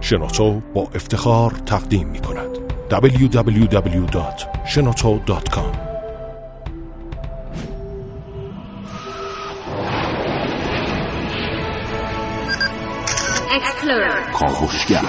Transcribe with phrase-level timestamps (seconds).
[0.00, 2.58] شنوتو با افتخار تقدیم می کند.
[2.90, 5.88] www.shenoto.com
[14.32, 15.02] کاوشگر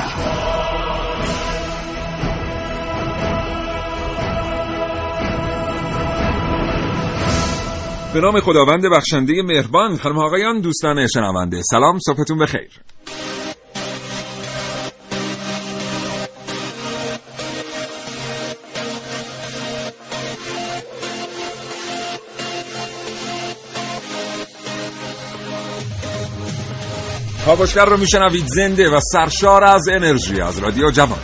[8.14, 11.62] به نام خداوند بخشنده مهربان خانم آقایان دوستان شنونده.
[11.62, 12.70] سلام صبحتون بخیر.
[27.50, 31.20] کاوشگر رو میشنوید زنده و سرشار از انرژی از رادیو جوان.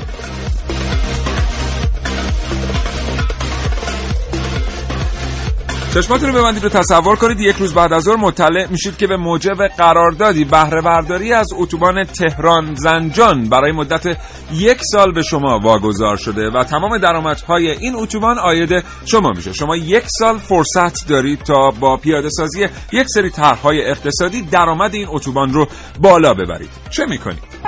[5.95, 9.17] چشماتون رو ببندید و تصور کنید یک روز بعد از ظهر مطلع میشید که به
[9.17, 14.17] موجب قراردادی بهره برداری از اتوبان تهران زنجان برای مدت
[14.53, 19.53] یک سال به شما واگذار شده و تمام درآمدهای این اتوبان آید شما میشه.
[19.53, 25.07] شما یک سال فرصت دارید تا با پیاده سازی یک سری طرحهای اقتصادی درآمد این
[25.09, 25.67] اتوبان رو
[26.01, 26.69] بالا ببرید.
[26.89, 27.64] چه می‌کنید؟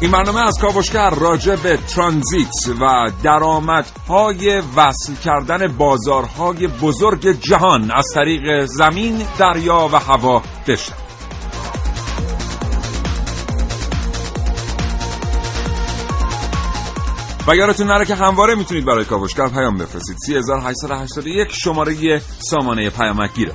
[0.00, 8.06] این برنامه از کاوشگر راجع به ترانزیت و درآمدهای وصل کردن بازارهای بزرگ جهان از
[8.14, 10.94] طریق زمین، دریا و هوا بشن
[17.48, 20.16] و یادتون نره که همواره می‌تونید برای کاوشگر پیام بفرستید.
[20.26, 23.52] 3881 شماره سامانه پیامک گیره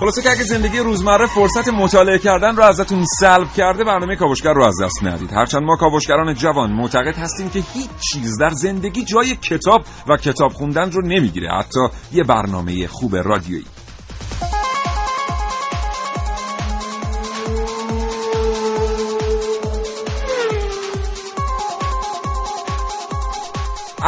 [0.00, 4.64] خلاصه که اگه زندگی روزمره فرصت مطالعه کردن رو ازتون سلب کرده برنامه کاوشگر رو
[4.64, 5.32] از دست ندید.
[5.32, 10.52] هرچند ما کاوشگران جوان معتقد هستیم که هیچ چیز در زندگی جای کتاب و کتاب
[10.52, 11.48] خوندن رو نمی‌گیره.
[11.58, 11.80] حتی
[12.12, 13.64] یه برنامه خوب رادیویی.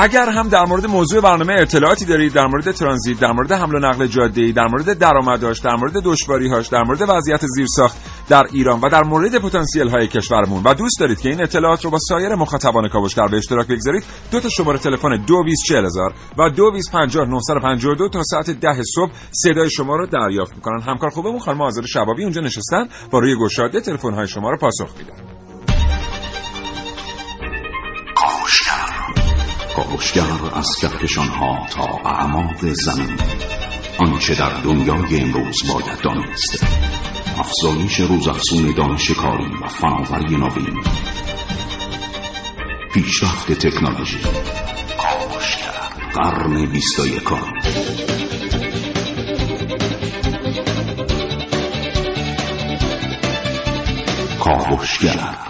[0.00, 3.78] اگر هم در مورد موضوع برنامه اطلاعاتی دارید در مورد ترانزیت در مورد حمل و
[3.78, 7.96] نقل جاده در مورد درآمدهاش در مورد دشواریهاش در مورد وضعیت زیرساخت
[8.28, 10.62] در ایران و در مورد پتانسیل های کشورمون.
[10.64, 14.40] و دوست دارید که این اطلاعات رو با سایر مخاطبان کاوشگر به اشتراک بگذارید دو
[14.40, 20.80] تا شماره تلفن 224000 و 2250 تا ساعت 10 صبح صدای شما رو دریافت می‌کنن.
[20.80, 24.96] همکار خوبمون خانم آزاد شبابی اونجا نشستن با روی گشاده تلفن های شما رو پاسخ
[24.98, 25.37] میدن.
[29.78, 33.18] کاوشگر از کهکشان ها تا اعماق زمین.
[33.98, 36.66] آنچه در دنیای امروز باید دانست.
[37.38, 40.84] افزایش روزافزون دانش کاری و فناوری نوین.
[42.92, 44.18] پیشرفت تکنولوژی.
[44.98, 47.52] کاوشگر قرن بیست و یکم
[54.40, 55.47] کاوشگر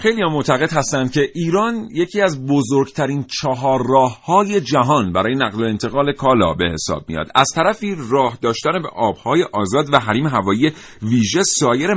[0.00, 5.62] خیلی هم معتقد هستند که ایران یکی از بزرگترین چهار راه های جهان برای نقل
[5.62, 7.26] و انتقال کالا به حساب میاد.
[7.34, 10.72] از طرفی راه داشتن به آبهای آزاد و حریم هوایی
[11.02, 11.90] ویژه سایر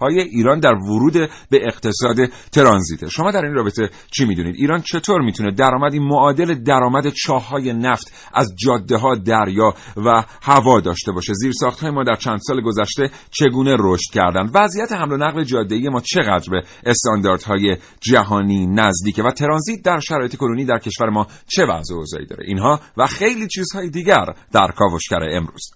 [0.00, 1.12] های ایران در ورود
[1.50, 2.16] به اقتصاد
[2.52, 3.08] ترانزیته.
[3.08, 8.54] شما در این رابطه چی می‌دونید؟ ایران چطور می‌تونه درآمدی معادل درآمد چاههای نفت از
[8.64, 11.52] جاده ها دریا و هوا داشته باشه؟ زیر
[11.82, 16.00] های ما در چند سال گذشته چگونه رشد کردند وضعیت حمل و نقل جاده ما
[16.00, 21.62] چقدر به استاندارد های جهانی نزدیکه و ترانزیت در شرایط کنونی در کشور ما چه
[21.64, 25.70] وضع اوضاعی داره؟ اینها و خیلی چیزهای دیگر در کاوشگر امروز.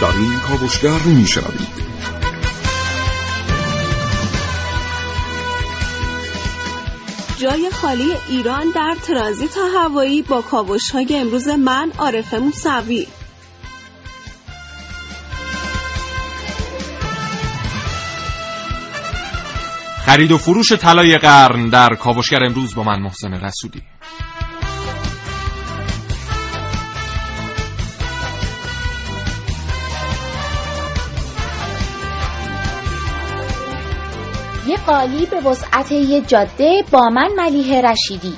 [0.00, 1.79] در این کاوشگر میشنوید.
[7.40, 13.06] جای خالی ایران در ترانزیت هوایی با کاوش های امروز من عارف موسوی.
[20.06, 23.82] خرید و فروش طلای قرن در کاوشگر امروز با من محسن رسولی.
[34.86, 38.34] قالی به وسعت یه جاده با من ملیه رشیدی.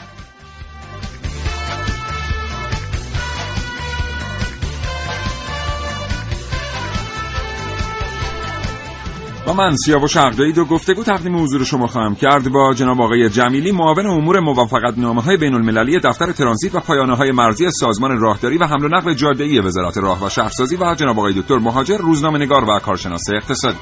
[9.47, 13.73] با من سیاوش عقدایی دو گفتگو تقدیم حضور شما خواهم کرد با جناب آقای جمیلی
[13.73, 18.59] معاون امور موافقت نامه های بین المللی دفتر ترانزیت و پایانه های مرزی سازمان راهداری
[18.59, 21.97] و حمل و نقل جاده ای وزارت راه و شهرسازی و جناب آقای دکتر مهاجر
[21.97, 23.79] روزنامه نگار و کارشناس اقتصادی.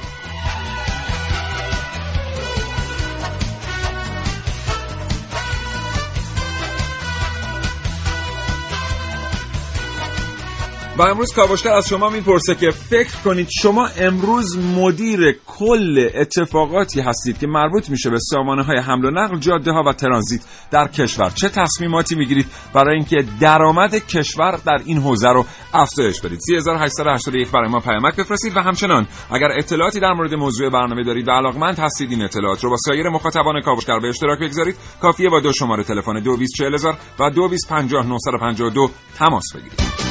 [11.00, 17.38] و امروز کاوشگر از شما می‌پرسه که فکر کنید شما امروز مدیر کل اتفاقاتی هستید
[17.38, 21.30] که مربوط میشه به سامانه های حمل و نقل جاده ها و ترانزیت در کشور.
[21.30, 27.68] چه تصمیماتی می‌گیرید برای اینکه درآمد کشور در این حوزه رو افزایش بدید؟ 3881 برای
[27.68, 32.10] ما پیامک بفرستید و همچنان اگر اطلاعاتی در مورد موضوع برنامه دارید و علاقمند هستید
[32.10, 34.76] این اطلاعات رو با سایر مخاطبان کاوشگر به اشتراک بگذارید.
[35.02, 40.09] کافیه با دو شماره تلفن 224000 و 2250 تماس بگیرید.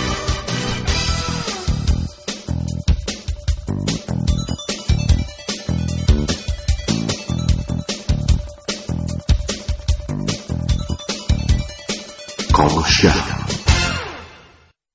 [13.01, 13.49] کاوشگر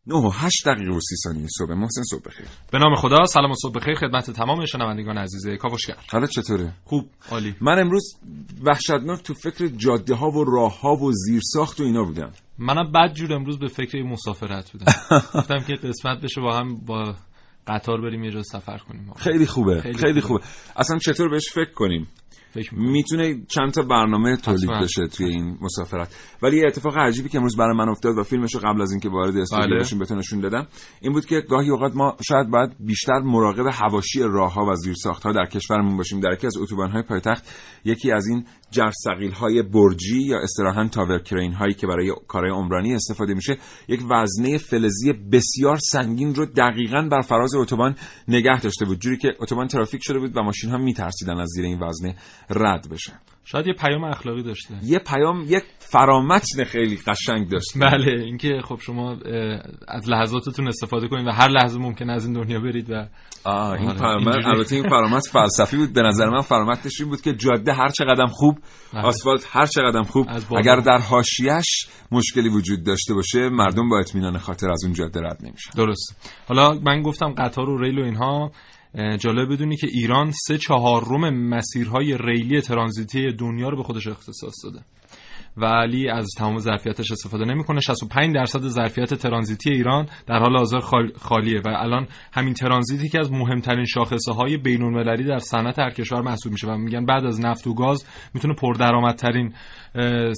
[0.06, 1.74] 9 و 8 دقیقه و 30 ثانیه صبح.
[1.74, 2.46] محسن صبح بخیر.
[2.72, 3.94] به نام خدا سلام و صبح بخیر.
[3.94, 5.96] خدمت تمام شنوندگان عزیز کاوشگر.
[6.12, 7.54] حالت چطوره؟ خوب عالی.
[7.60, 8.14] من امروز
[8.62, 12.32] وحشتناک تو فکر جاده ها و راه ها و زیرساخت و اینا بودم.
[12.58, 14.92] منم بد جور امروز به فکر مسافرت بودم.
[15.34, 17.14] گفتم که قسمت بشه با هم با
[17.66, 19.14] قطار بریم یه جا سفر کنیم.
[19.16, 20.44] خیلی خوبه خیلی, خیلی خوبه.
[20.44, 20.54] خوبه.
[20.76, 22.08] اصلا چطور بهش فکر کنیم؟
[22.72, 26.16] می‌تونه چند تا برنامه تولید بشه توی این مسافرت.
[26.42, 29.36] ولی یه اتفاق عجیبی که امروز برای من افتاد و فیلمشو قبل از اینکه وارد
[29.36, 29.80] استودیو بله.
[29.80, 30.66] بشیم بهتون نشون دادم
[31.00, 35.44] این بود که گاهی اوقات ما شاید باید بیشتر مراقب حواشی راهها و زیرساختها در
[35.44, 36.20] کشورمون باشیم.
[36.20, 37.44] در یکی از اتوبان‌های پایتخت
[37.84, 42.94] یکی از این جرثقیل های برجی یا استراحن تاور کرین هایی که برای کارهای عمرانی
[42.94, 43.56] استفاده میشه
[43.88, 47.96] یک وزنه فلزی بسیار سنگین رو دقیقا بر فراز اتوبان
[48.28, 49.00] نگه داشته بود.
[49.00, 52.16] جوری که اتوبان ترافیک شده بود و ماشین ها میترسیدن از زیر این وزنه
[52.50, 53.33] رد بشن.
[53.44, 54.74] شاید یه پیام اخلاقی داشته.
[54.82, 57.80] یه پیام یک فرامتن خیلی قشنگ داشته.
[57.80, 59.16] بله اینکه خب شما
[59.88, 63.06] از لحظاتتون استفاده کنید و هر لحظه ممکن از این دنیا برید و
[63.44, 65.92] آه این فرامت البته این فرامت فلسفی بود.
[65.92, 68.58] به نظر من فرامتش این بود که جاده هر چقدر خوب
[68.94, 69.02] بله.
[69.02, 74.70] آسفالت هر چقدر خوب اگر در حاشیه‌اش مشکلی وجود داشته باشه مردم با اطمینان خاطر
[74.70, 75.70] از اون جاده رد نمیشن.
[75.76, 76.32] درست.
[76.48, 78.50] حالا من گفتم قطار و ریل و اینها
[78.94, 84.80] جالب بدونی که ایران سه چهارم مسیرهای ریلی ترانزیتی دنیا رو به خودش اختصاص داده.
[85.56, 87.80] ولی از تمام ظرفیتش استفاده نمی‌کنه.
[87.80, 90.80] 65 درصد ظرفیت ترانزیتی ایران در حال حاضر
[91.16, 95.90] خالیه و الان همین ترانزیتی که از مهمترین شاخصه های بین المللی در صنعت هر
[95.90, 98.04] کشور محسوب میشه و میگن بعد از نفت و گاز
[98.34, 99.54] می‌تونه پردرآمدترین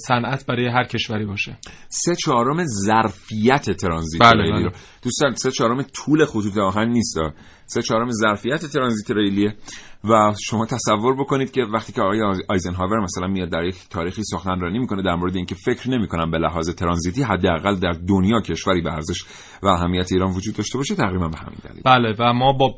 [0.07, 1.57] صنعت برای هر کشوری باشه.
[1.87, 4.71] سه چهارم ظرفیت ترانزیت بله, بله.
[5.03, 7.17] دوستان سه چهارم طول خطوط آهن نیست.
[7.65, 9.55] سه چهارم ظرفیت ترانزیت ریلیه.
[10.03, 14.79] و شما تصور بکنید که وقتی که آقای آیزنهاور مثلا میاد در یک تاریخی سخنرانی
[14.79, 19.23] می‌کنه در مورد اینکه فکر نمی‌کنم به لحاظ ترانزیتی حداقل در دنیا کشوری به ارزش
[19.63, 21.81] و اهمیت ایران وجود داشته باشه تقریبا به همین دلیل.
[21.85, 22.75] بله و ما با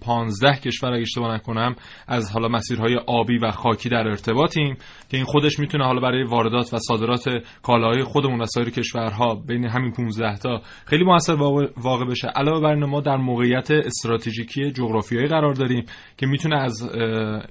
[0.00, 1.74] 15 کشور اگه اشتباه نکنم
[2.08, 4.76] از حالا مسیرهای آبی و خاکی در ارتباطیم
[5.08, 7.24] که این خودش می‌تونه حالا برای واردات و صادرات
[7.62, 11.34] کالاهای خودمون و سایر کشورها بین همین 15 تا خیلی موثر
[11.76, 12.28] واقع بشه.
[12.28, 15.84] علاوه بر ما در موقعیت استراتژیکی جغرافیایی قرار داریم
[16.16, 16.82] که از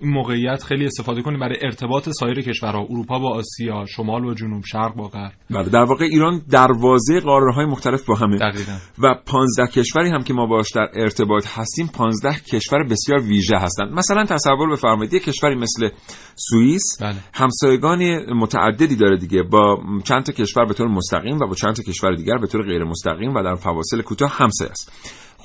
[0.02, 4.64] این موقعیت خیلی استفاده کنیم برای ارتباط سایر کشورها اروپا با آسیا شمال و جنوب
[4.66, 5.32] شرق با غرب.
[5.50, 8.38] بله در واقع ایران دروازه قاره های مختلف با همه.
[8.38, 8.72] دقیقا.
[9.00, 13.92] و 15 کشوری هم که ما باش در ارتباط هستیم 15 کشور بسیار ویژه هستند.
[13.94, 15.90] مثلا تصور بفرمایید یک کشوری مثل
[16.36, 17.16] سوئیس بله.
[17.34, 19.44] همسایگان متعددی داره دیگه.
[19.44, 22.66] با چند تا کشور به طور مستقیم و با چند تا کشور دیگر به طور
[22.66, 24.92] غیر مستقیم و در فواصل کوتاه همسایه است.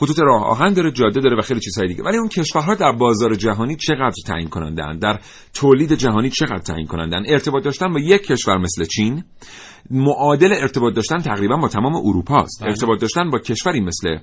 [0.01, 2.03] خطوط راه آهن داره جاده داره و خیلی چیزهای دیگه.
[2.03, 5.21] ولی اون کشورها در بازار جهانی چقدر تعیین کنندن؟ در
[5.55, 9.25] تولید جهانی چقدر تعیین کنندن؟ ارتباط داشتن با یک کشور مثل چین؟
[9.91, 12.71] معادل ارتباط داشتن تقریبا با تمام اروپا است بله.
[12.71, 14.19] ارتباط داشتن با کشوری مثل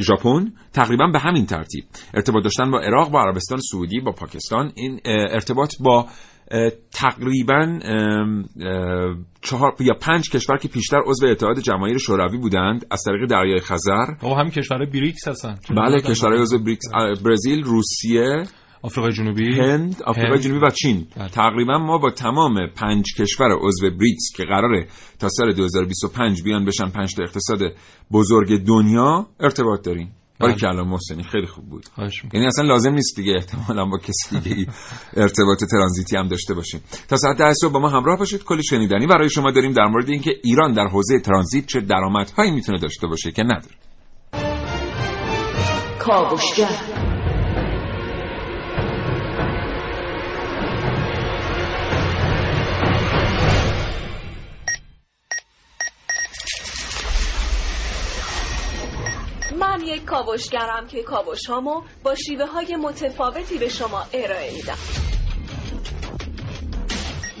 [0.00, 1.84] ژاپن تقریبا به همین ترتیب.
[2.14, 4.72] ارتباط داشتن با عراق با عربستان سعودی با پاکستان.
[4.74, 6.06] این ارتباط با
[6.92, 7.78] تقریبا
[9.42, 14.06] چهار یا پنج کشور که پیشتر عضو اتحاد جماهیر شوروی بودند از طریق دریای خزر.
[14.22, 15.58] او همین کشور بریکس هستن.
[15.76, 16.84] بله کشورهای عضو بریکس
[17.24, 18.44] برزیل روسیه
[18.82, 21.06] آفریقای جنوبی هند آفریقای جنوبی و چین.
[21.16, 21.28] بله.
[21.28, 24.86] تقریبا ما با تمام پنج کشور عضو بریکس که قراره
[25.18, 27.60] تا سال 2025 بیان بشن پنج تا اقتصاد
[28.12, 30.12] بزرگ دنیا ارتباط داریم.
[30.40, 30.54] بله.
[30.54, 31.86] کلام محسنی خیلی خوب بود.
[32.32, 34.72] یعنی اصلا لازم نیست دیگه احتمالا با کسی دیگه
[35.16, 36.80] ارتباط ترانزیتی هم داشته باشیم.
[37.08, 38.44] تا ساعت 10 صبح با ما همراه باشید.
[38.44, 42.78] کلی شنیدنی برای شما داریم در مورد اینکه ایران در حوزه ترانزیت چه درآمدهایی می‌تونه
[42.78, 43.74] داشته باشه که نداره.
[45.98, 47.11] کاوشگر.
[59.92, 64.78] یک کاوشگرم که کاوش هامو با شیوه های متفاوتی به شما ارائه میدم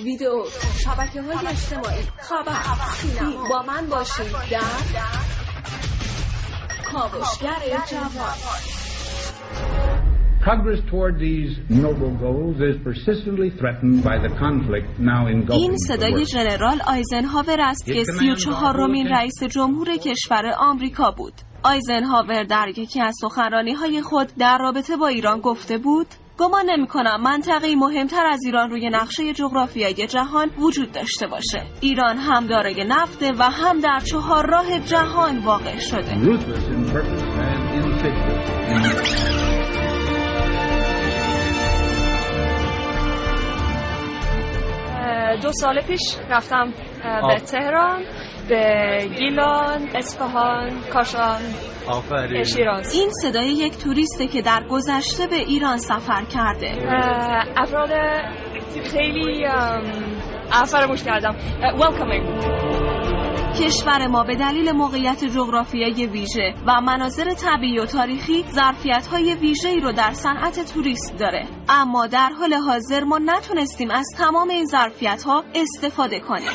[0.04, 0.44] ویدیو
[0.84, 2.52] شبکه های اجتماعی خبر
[2.96, 4.60] سینما با من باشید در
[6.92, 8.34] کاوشگر جوان
[10.48, 15.86] Progress toward these noble goals is persistently threatened by the conflict now engulfing این the
[15.88, 16.26] صدای.
[16.26, 21.32] ژنرال آیزنهاور است که سی و چهارمین رئیس جمهور کشور آمریکا بود.
[21.62, 26.06] آیزنهاور در یکی از سخنرانی های خود در رابطه با ایران گفته بود
[26.38, 31.62] گمان نمی کنم منطقه مهمتر از ایران روی نقشه جغرافیایی جهان وجود داشته باشه.
[31.80, 37.21] ایران هم دارای نفته و هم در چهار راه جهان واقع شده.
[45.36, 46.72] دو سال پیش رفتم
[47.28, 48.02] به تهران
[48.48, 51.40] به گیلان، اصفهان، کاشان،
[52.44, 52.94] شیراز.
[52.94, 56.72] این صدای یک توریسته که در گذشته به ایران سفر کرده.
[57.56, 57.90] افراد
[58.92, 59.46] خیلی
[60.66, 61.36] فراموش کردم.
[61.78, 62.71] welcoming.
[63.52, 69.92] کشور ما به دلیل موقعیت جغرافیایی ویژه و مناظر طبیعی و تاریخی ظرفیت‌های ویژه‌ای رو
[69.92, 71.46] در صنعت توریست داره.
[71.68, 76.50] اما در حال حاضر ما نتونستیم از تمام این ظرفیت‌ها استفاده کنیم.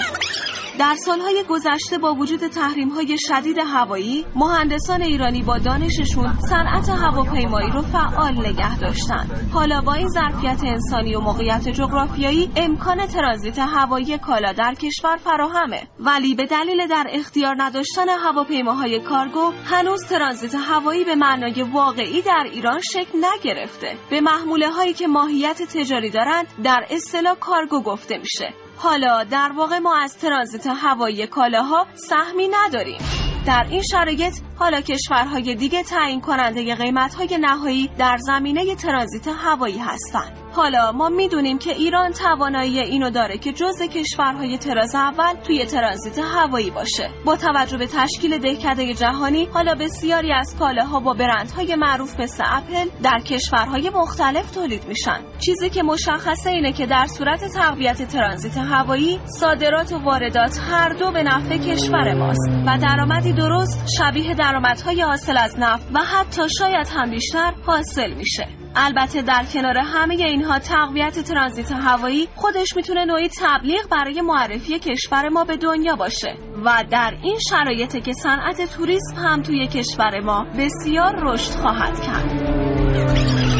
[0.79, 7.81] در سالهای گذشته با وجود تحریم‌های شدید هوایی مهندسان ایرانی با دانششون صنعت هواپیمایی رو
[7.81, 14.53] فعال نگه داشتن حالا با این ظرفیت انسانی و موقعیت جغرافیایی امکان ترانزیت هوایی کالا
[14.53, 15.87] در کشور فراهمه.
[15.99, 22.47] ولی به دلیل در اختیار نداشتن هواپیماهای کارگو هنوز ترانزیت هوایی به معنای واقعی در
[22.51, 23.95] ایران شکل نگرفته.
[24.09, 28.66] به محموله هایی که ماهیت تجاری دارند در اصطلاح کارگو گفته میشه.
[28.77, 32.99] حالا در واقع ما از ترانزیت هوایی کالاها سهمی نداریم
[33.45, 40.46] در این شرایط حالا کشورهای دیگه تعیین کننده قیمتهای نهایی در زمینه ترانزیت هوایی هستند.
[40.57, 46.19] حالا ما می‌دونیم که ایران توانایی اینو داره که جزء کشورهای تراز اول توی ترانزیت
[46.19, 47.09] هوایی باشه.
[47.25, 52.89] با توجه به تشکیل دهکده جهانی حالا بسیاری از کالاها با برندهای معروف مثل اپل
[53.03, 55.19] در کشورهای مختلف تولید میشن.
[55.45, 61.11] چیزی که مشخصه اینه که در صورت تقویت ترانزیت هوایی صادرات و واردات هر دو
[61.11, 66.87] به نفع کشور ماست و درآمدی درست شبیه درآمدهای حاصل از نفت و حتی شاید
[66.87, 68.66] هم بیشتر حاصل میشه.
[68.75, 75.29] البته در کنار همه اینها تقویت ترانزیت هوایی خودش می‌تونه نوعی تبلیغ برای معرفی کشور
[75.29, 76.35] ما به دنیا باشه.
[76.65, 82.57] و در این شرایطه که صنعت توریسم هم توی کشور ما بسیار رشد خواهد کرد.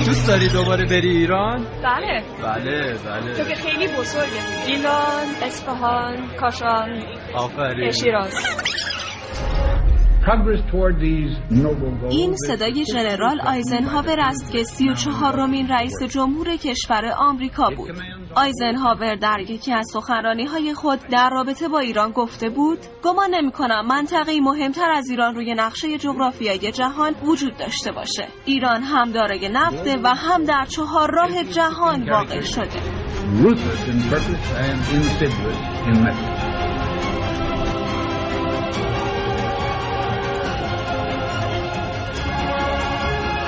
[0.05, 2.23] دوست داری دوباره بری ایران؟ بله.
[2.43, 4.65] بله تو بله که خیلی بزرگه.
[4.65, 7.03] گیلان، اصفهان، کاشان،
[7.35, 7.91] آفرین.
[7.91, 8.33] شیراز.
[12.09, 17.91] این صدای ژنرال آیزنهاور است که سی و چهارمین رئیس جمهور کشور آمریکا بود.
[18.35, 23.51] آیزنهاور در یکی از سخنرانی های خود در رابطه با ایران گفته بود گمان نمی
[23.51, 28.27] کنم منطقه مهمتر از ایران روی نقشه جغرافیایی جهان وجود داشته باشه.
[28.45, 32.81] ایران هم دارای نفته و هم در چهار راه جهان واقع شده.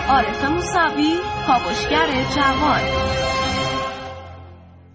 [0.10, 1.14] عارف موسوی
[1.48, 2.82] کاوشگر جوان.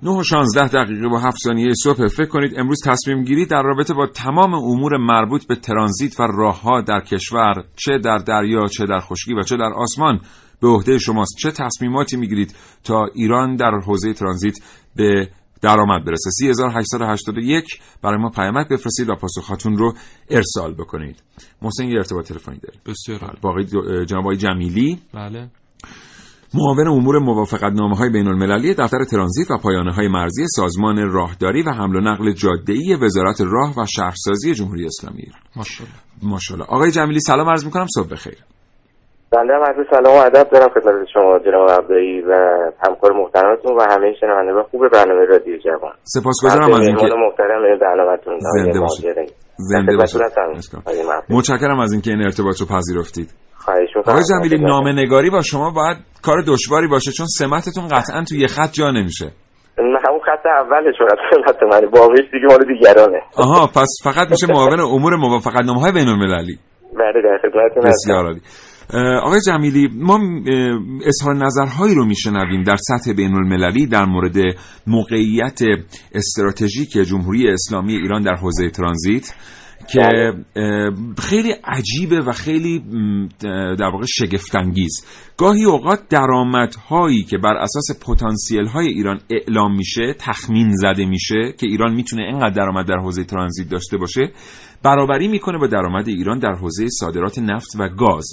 [0.03, 2.09] 9 و 16 دقیقه با 7 ثانیه صبح.
[2.09, 6.81] فکر کنید امروز تصمیم گیری در رابطه با تمام امور مربوط به ترانزیت و راهها
[6.81, 10.21] در کشور چه در دریا چه در خشکی و چه در آسمان
[10.61, 11.37] به عهده شماست.
[11.39, 12.55] چه تصمیماتی می‌گیرید
[12.85, 14.55] تا ایران در حوزه ترانزیت
[14.97, 15.29] به
[15.65, 16.31] درآمد برسه.
[16.31, 17.65] 3881
[18.03, 19.93] برای ما پیامک بفرستید و پاسخاتون رو
[20.31, 21.23] ارسال بکنید.
[21.63, 22.81] محسن یه ارتباط تلفنی داریم.
[22.87, 23.39] بسیار.
[23.43, 23.65] باقی
[24.05, 24.99] جناب جمیلی.
[25.15, 25.51] بله.
[26.55, 31.63] معاون امور موافقت نامه های بین المللی دفتر ترانزیت و پایانه های مرزی سازمان راهداری
[31.63, 35.23] و حمل و نقل جاده‌ای وزارت راه و شهرسازی جمهوری اسلامی.
[35.23, 35.99] ایران ماشاءالله.
[36.23, 36.67] ماشاءالله.
[36.69, 37.87] آقای جمیلی سلام عرض می‌کنم.
[37.95, 38.39] صبح بخیر.
[39.35, 42.33] بنده هم عرض سلام و ادب دارم خدمت شما جناب عبدایی و
[42.87, 45.93] همکار محترمتون و همه شنوندگان خوب برنامه رادیو جوان.
[46.03, 49.33] سپاسگزارم از اینکه محترم برنامهتون زنده باشید.
[49.57, 50.21] زنده باشید.
[51.31, 53.29] متشکرم از اینکه این ارتباط رو پذیرفتید.
[54.07, 58.47] آقای جمیلی نامه نگاری با شما باید کار دشواری باشه چون سمتتون قطعا توی یه
[58.47, 59.27] خط جا نمیشه.
[59.79, 61.91] نه، همون خط اولش فقط خدمت من.
[61.91, 63.21] باقیش دیگه مال دیگرانه.
[63.39, 66.59] آها پس فقط میشه معاون امور موافقت نامه های بین المللی
[66.99, 68.41] بله در خدمتتون بسیار عالی.
[69.23, 70.21] آقای جمیلی ما
[71.07, 74.37] اظهار نظرهایی رو میشنویم در سطح بین المللی در مورد
[74.87, 75.61] موقعیت
[76.13, 79.35] استراتژیک جمهوری اسلامی ایران در حوزه ترانزیت
[79.93, 80.93] که بله.
[81.19, 82.83] خیلی عجیبه و خیلی
[83.79, 84.93] در واقع شگفتانگیز
[85.37, 91.67] گاهی اوقات درآمدهایی که بر اساس پتانسیل های ایران اعلام میشه تخمین زده میشه که
[91.67, 94.33] ایران می‌تونه اینقدر درآمد در حوزه ترانزیت داشته باشه
[94.83, 98.27] برابری می‌کنه با درآمد ایران در حوزه صادرات نفت و گاز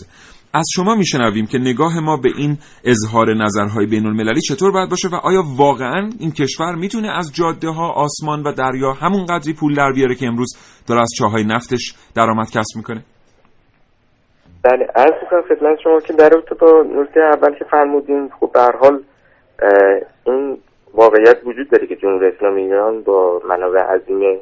[0.53, 5.08] از شما میشنویم که نگاه ما به این اظهار نظرهای بین المللی چطور باید باشه
[5.08, 9.75] و آیا واقعا این کشور می‌تونه از جاده ها آسمان و دریا همون قدری پول
[9.75, 10.50] در بیاره که امروز
[10.88, 13.01] داره از چاهای نفتش درآمد کسب می‌کنه؟
[14.63, 18.60] بله از می‌کنم خدمت شما که در رابطه با نکته اول که فرمودین خب به
[18.81, 19.03] حال
[20.25, 20.58] این
[20.93, 24.39] واقعیت وجود داره که جمهوری اسلامی ایران با منابع عظیم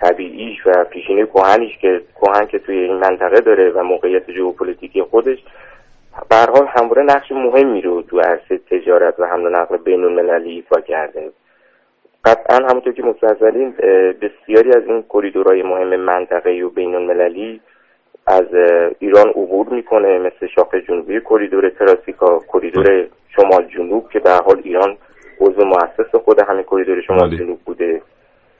[0.00, 5.38] طبیعیش و پیشینه کهنیش که کهن که توی این منطقه داره و موقعیت ژئوپلیتیکی خودش
[6.28, 10.50] به حال همواره نقش مهمی رو تو عرصه تجارت و حمل و نقل بین المللی
[10.50, 11.30] ایفا کرده
[12.24, 13.70] قطعا همونطور که مستحضرین
[14.22, 17.60] بسیاری از این کریدورهای مهم منطقه و بین المللی
[18.26, 18.46] از
[18.98, 24.96] ایران عبور می‌کنه مثل شاخه جنوبی کریدور تراسکا کریدور شمال جنوب که به حال ایران
[25.40, 27.36] عضو مؤسس خود همین کریدور شمال.
[27.36, 28.02] جنوب بوده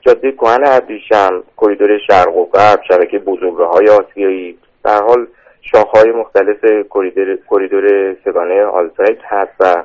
[0.00, 4.58] جاده کهن ابریشم کریدور شرق و غرب شبکه بزرگراه های آسیایی.
[4.82, 5.26] به هر حال
[5.62, 6.64] شاخه‌های مختلف
[6.94, 9.84] کریدور کریدور سه‌گانه آلتید هست و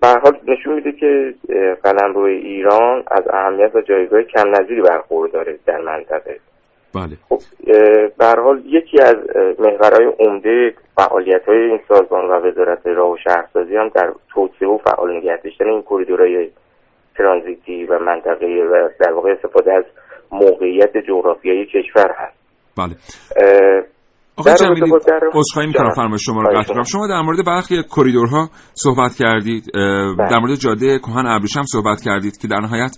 [0.00, 1.34] به حال نشون میده که
[1.82, 6.40] قلمرو ایران از اهمیت و جایگاه کم نظیری برخورداره در منطقه.
[6.94, 7.16] بله.
[7.28, 7.40] خب
[8.18, 9.16] به حال یکی از
[9.58, 14.78] محورهای عمده فعالیت های این سازمان و وزارت راه و شهرسازی هم در توسعه و
[14.78, 16.50] فعال نگه داشتن این کریدورهای
[17.20, 19.84] ترانزیتی و منطقه و در واقع استفاده از
[20.32, 22.38] موقعیت جغرافیایی کشور هست
[22.78, 22.94] بله
[24.36, 24.92] آقای جمیلی
[25.34, 25.90] عذرخواهی می‌کنم.
[25.96, 26.82] فرمایش شما رو قطع کنم.
[26.82, 30.28] شما در مورد برخی کریدورها صحبت کردید بله.
[30.30, 32.96] در مورد جاده کهن ابریشم صحبت کردید که در نهایت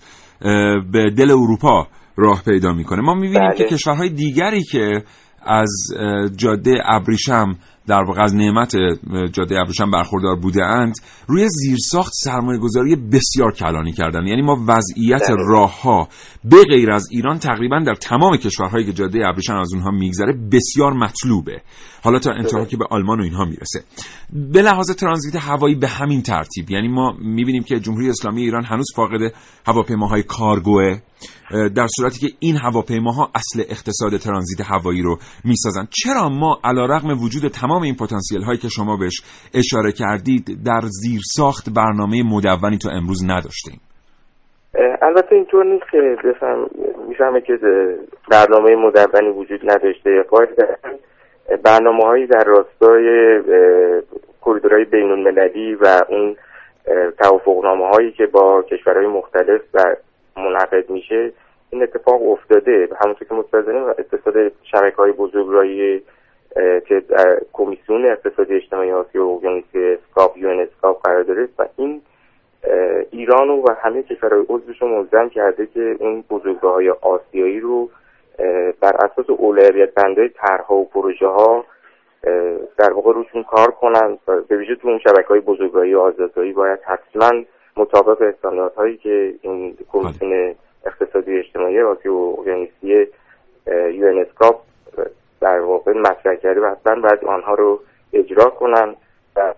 [0.93, 3.57] به دل اروپا راه پیدا می‌کنه ما می‌بینیم بله.
[3.57, 5.03] که کشورهای دیگری که
[5.47, 5.73] از
[6.37, 7.47] جاده ابریشم
[7.87, 8.77] در واقع از نعمت
[9.33, 10.95] جاده ابریشم برخوردار بوده اند
[11.27, 14.27] روی زیرساخت سرمایه گذاری بسیار کلانی کردن.
[14.27, 15.37] یعنی ما وضعیت بله.
[15.49, 16.09] راه ها
[16.45, 20.93] به غیر از ایران تقریبا در تمام کشورهایی که جاده ابریشم از اونها میگذره بسیار
[20.93, 21.63] مطلوبه.
[22.03, 23.85] حالا تا انتها که به آلمان و اینها می‌رسه.
[24.33, 26.71] به لحاظ ترانزیت هوایی به همین ترتیب.
[26.71, 29.33] یعنی ما می‌بینیم که جمهوری اسلامی ایران هنوز فاقد
[29.67, 30.99] هواپیماهای کارگوه
[31.75, 35.89] در صورتی که این هواپیماها اصل اقتصاد ترانزیت هوایی رو می‌سازن.
[35.91, 39.23] چرا ما علیرغم وجود تمام این پتانسیل هایی که شما بهش
[39.55, 43.81] اشاره کردید در زیر ساخت برنامه مدونی تا امروز نداشتیم
[45.03, 46.67] البته اینطور نیست که بفهم
[47.09, 47.59] می‌فهمه که
[48.31, 50.23] برنامه مدونی وجود نداشته.
[50.23, 50.65] قاعدتا
[51.65, 53.07] برنامه هایی در راستای
[54.45, 56.37] کریدورهای بین المللی و اون
[57.19, 59.97] توافقنامه هایی که با کشورهای مختلف و
[60.37, 61.33] منعقد میشه
[61.71, 62.89] این اتفاق افتاده.
[63.05, 64.35] همونطور که مستحضرین اقتصاد
[64.73, 66.01] شبکه های بزرگراهی اه،
[66.89, 72.03] که در کمیسیون اقتصادی اجتماعی آسیا و اقیانوس اسکاپ یو اسکاپ قرار داره و این
[73.11, 77.91] ایران و همه کشورهای عضوش رو ملزم کرده که این بزرگراه های آسیایی رو
[78.81, 81.65] بر اساس اولویت بنده طرحها و پروژه ها
[82.79, 86.79] در واقع روشون کار کنن به ویژه تو اون شبکه های بزرگراهی و آزادایی باید
[86.83, 87.43] حتما
[87.77, 90.55] مطابق استانداردهایی هایی که این کمیسیون
[90.87, 93.07] اقتصادی اجتماعی آسیا و اقیانوسی
[93.67, 94.61] یو ان اسکاپ
[95.43, 97.81] در واقع مطرح کرده و حتما باید آنها رو
[98.13, 98.95] اجرا کنن
[99.37, 99.55] و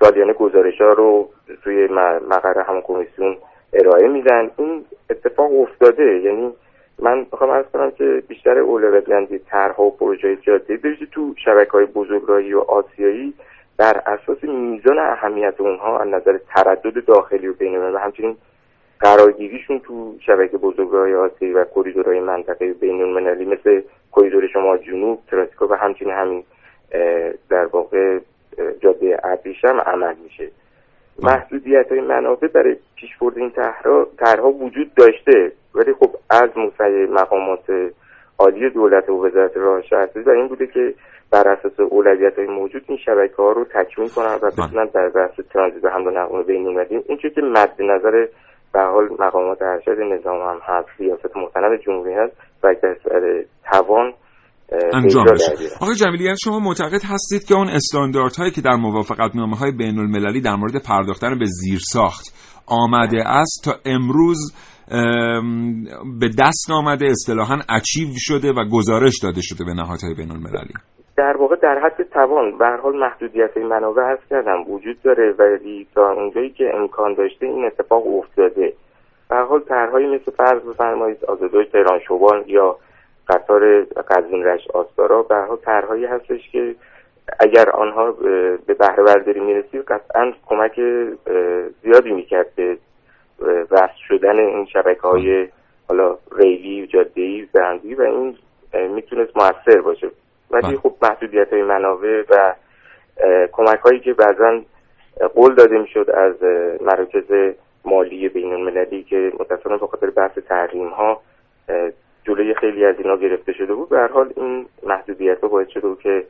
[0.00, 1.28] سالیانه گزارش ها رو
[1.64, 1.86] توی
[2.28, 3.36] مقر همون کمیسیون
[3.72, 4.50] ارائه میدن.
[4.56, 6.20] این اتفاق افتاده.
[6.20, 6.52] یعنی
[6.98, 11.70] من بخوام ارز کنم که بیشتر اولویت بندی طرحها و پروژه جاده بویژه تو شبکه
[11.70, 13.34] های بزرگراهی و آسیایی.
[13.76, 18.36] بر اساس میزان اهمیت اونها از نظر تردد داخلی و بین همچنین
[19.00, 23.82] قرارگیریشون تو شبکه بزرگراهی آسیایی و کریدورهای منطقه بین المللی مثل
[24.12, 26.44] کریدور شمال جنوب تراسیکا و همچنین همین
[27.48, 28.18] در واقع
[28.80, 30.48] جاده ابریشم عمل میشه.
[31.22, 33.52] محدودیت های منابع برای پیشبرد این
[34.18, 35.52] طرحها وجود داشته.
[35.74, 37.92] ولی خب از موسعی مقامات
[38.38, 40.94] عالی دولت و وزارت راه شهرسازی بر این بوده که
[41.30, 45.40] بر اساس اولویت های موجود این شبکه ها رو تکمیل کنن و بتونن در بحث
[45.52, 48.26] ترانزیت و حمل و نقل بین المللی این که مد نظر
[48.76, 52.74] به حال مقامات ارشد نظام هم هست سیاست مستند جمهوری هست و
[53.72, 54.12] توان
[54.92, 55.52] انجام بشه.
[55.80, 59.98] آقای جمیلی یعنی شما معتقد هستید که اون استانداردهایی که در موافقت نامه های بین
[59.98, 62.24] المللی در مورد پرداختن به زیر ساخت
[62.66, 64.54] آمده است تا امروز
[66.20, 70.74] به دست آمده اصطلاحا اچیو شده و گزارش داده شده به نهادهای بین المللی
[71.16, 72.58] در واقع در حد توان.
[72.58, 74.70] به هر حال محدودیت منابع هست کردم.
[74.70, 78.72] وجود داره ولی تا اونجایی که امکان داشته این اتفاق افتاده.
[79.28, 82.76] به هر حال طرحهایی مثل فرض بفرمایید آزادای تهران شوبان یا
[83.28, 86.74] قطار قزوین رش آستارا به هر طرحهایی هستش که
[87.40, 88.12] اگر آنها
[88.66, 90.80] به بهره برداری می‌رسید قطعا کمک
[91.82, 92.76] زیادی می‌کرد به
[93.70, 95.48] وصل شدن این شبکه های
[95.88, 98.36] حالا ریلی جاده ای و این
[98.94, 100.10] می‌تونست موثر باشه.
[100.50, 100.76] ولی بله.
[100.76, 102.54] خب محدودیت های منابع و
[103.52, 104.62] کمک هایی که بعضا
[105.34, 106.34] قول داده می‌شد از
[106.80, 111.20] مراکز مالی بین المللی که متاسفانه به خاطر بحث تحریم ها
[112.26, 115.88] جلوی خیلی از اینا گرفته شده بود به هر حال این محدودیت ها باعث شده
[115.88, 116.26] بود که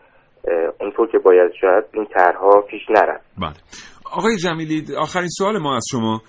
[0.80, 3.54] اونطور که باید شاید این طرحها پیش نرفت بله
[4.12, 6.20] آقای جمیلی آخرین سوال ما از شما.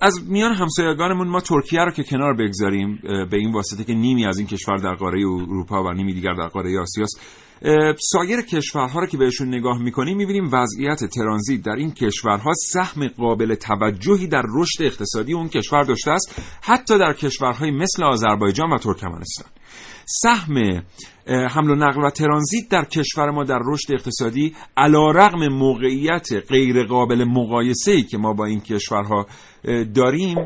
[0.00, 4.38] از میان همسایگانمون ما ترکیه رو که کنار بگذاریم به این واسطه که نیمی از
[4.38, 7.20] این کشور در قاره اروپا و نیمی دیگر در قاره آسیاست
[7.98, 13.54] سایر کشورها رو که بهشون نگاه می‌کنیم می‌بینیم وضعیت ترانزیت در این کشورها سهم قابل
[13.54, 19.48] توجهی در رشد اقتصادی اون کشور داشته است حتی در کشورهای مثل آذربایجان و ترکمنستان.
[20.08, 20.82] سهم
[21.26, 26.86] حمل و نقل و ترانزیت در کشور ما در رشد اقتصادی علا رقم موقعیت غیر
[26.86, 29.26] قابل مقایسه ای که ما با این کشورها
[29.94, 30.36] داریم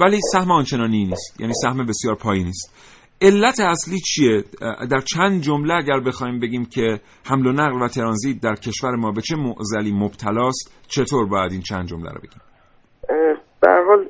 [0.00, 2.74] ولی سهم آنچنانی نیست یعنی سهم بسیار پایینی است
[3.22, 4.44] علت اصلی چیه؟
[4.90, 9.12] در چند جمله اگر بخوایم بگیم که حمل و نقل و ترانزیت در کشور ما
[9.12, 12.40] به چه معضلی مبتلاست چطور باید این چند جمله رو بگیم؟
[13.60, 14.08] به حال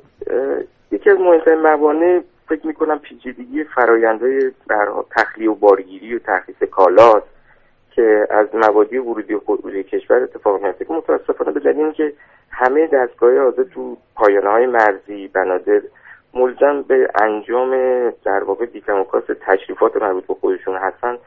[0.93, 4.53] یکی از مهمترین موانع فکر می‌کنم پیچیدگی فرایندهای
[5.11, 7.27] تخلیه و بارگیری و تخصیص کالاست
[7.91, 12.13] که از موادی ورودی و خروجی کشور اتفاق میفته که متاسفانه به که
[12.51, 15.81] همه دستگاه آزاد تو پایانه های مرزی بنادر
[16.35, 17.71] ملزم به انجام
[18.25, 21.19] در واقع بیتموکاس تشریفات مربوط به خودشون هستن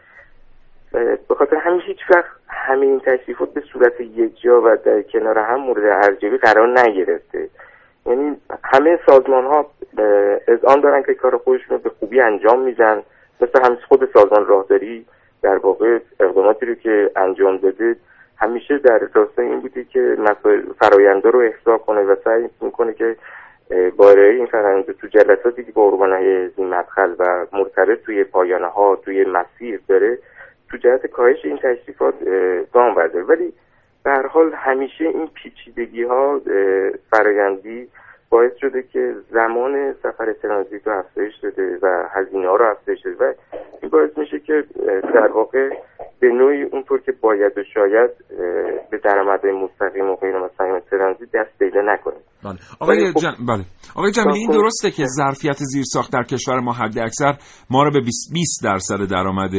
[1.28, 5.40] به خاطر همین هیچ وقت همه این تشریفات به صورت یک جا و در کنار
[5.40, 7.50] هم مورد ارزیابی قرار نگرفته.
[8.06, 9.72] یعنی همه سازمان ها
[10.48, 13.04] از آن دارن که کار خودشون رو به خوبی انجام میدن.
[13.42, 15.06] مثل همین خود سازمان راهداری
[15.42, 17.96] در واقع اقداماتی رو که انجام داده
[18.38, 20.18] همیشه در راستای این بوده که
[20.80, 23.16] فراینده رو احضا کنه و سعی می‌کنه که
[23.98, 29.26] با این فرآیند تو جلساتی که با ارگانهای مدخل و مرتبط توی پایانه ها توی
[29.26, 30.18] مسیر داره
[30.70, 32.14] تو جهت کاهش این تشریفات
[32.74, 33.26] گام برداره.
[33.26, 33.54] ولی
[34.10, 36.42] هر حال همیشه این پیچیدگی ها
[37.12, 37.88] فرایندی
[38.30, 43.18] باعث شده که زمان سفر ترانزیت رو افزایش داده و هزینه ها رو افزایش داده
[43.20, 43.34] و
[43.82, 44.64] این باعث میشه که
[45.14, 45.70] در واقع
[46.20, 48.10] به نوعی اونطور که باید و شاید
[48.92, 52.16] به درآمدهای مستقیم و غیر مستقیم ترانزیت دست پیدا نکنه.
[52.44, 52.58] بله.
[52.80, 53.46] آقای خب- جم...
[53.48, 53.64] بله.
[53.96, 57.34] آقای جمیلی این درسته که ظرفیت زیرساخت در کشور ما حد اکثر
[57.70, 59.52] ما رو به 20 20 درصد درآمد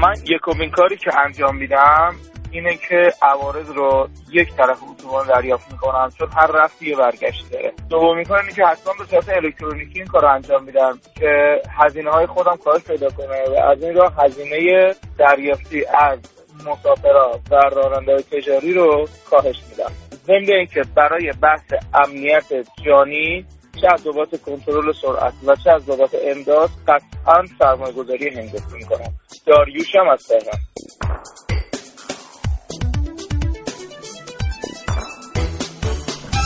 [0.03, 2.15] من یکمین کاری که انجام میدم
[2.51, 7.73] اینه که عوارض رو یک طرف اتوبان دریافت می‌کنم چون هر رفتی یه برگشت داره
[7.91, 12.11] دومین کار اینه که حتما به صورت الکترونیکی این کار رو انجام میدم که هزینه
[12.11, 16.19] های خودم کاهش پیدا کنه و از این راه هزینه دریافتی از
[16.67, 19.93] مسافرات و راننده تجاری رو کاهش میدم.
[20.27, 22.53] ضمن اینکه برای بحث امنیت
[22.87, 23.47] جانی
[23.81, 29.15] چه از بابت کنترل سرعت و چه از بابت امداد قطعا سرمایه گذاری هنگفتی می‌کنم.
[29.47, 30.61] داریوش هم از تهران.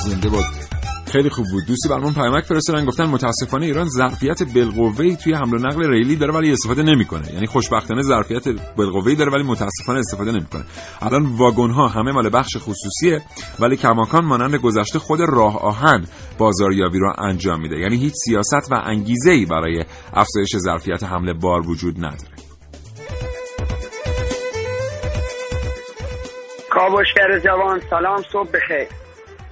[0.05, 0.62] زنده باد.
[1.13, 1.67] خیلی خوب بود.
[1.67, 6.33] دوستی برامون پیامک فرستادن گفتن متاسفانه ایران ظرفیت بالقوه‌ای توی حمل و نقل ریلی داره
[6.33, 7.33] ولی استفاده نمی‌کنه.
[7.35, 10.65] یعنی خوشبختانه ظرفیت بالقوه‌ای داره ولی متاسفانه استفاده نمی‌کنه.
[11.03, 13.23] الان واگن ها همه مال بخش خصوصیه
[13.61, 16.05] ولی کماکان مانند گذشته خود راه آهن
[16.39, 17.79] بازاریابی رو انجام میده.
[17.79, 22.33] یعنی هیچ سیاست و انگیزه برای افزایش ظرفیت حمل بار وجود نداره.
[26.71, 29.02] کاوشگر جوان سلام صبح بخیر.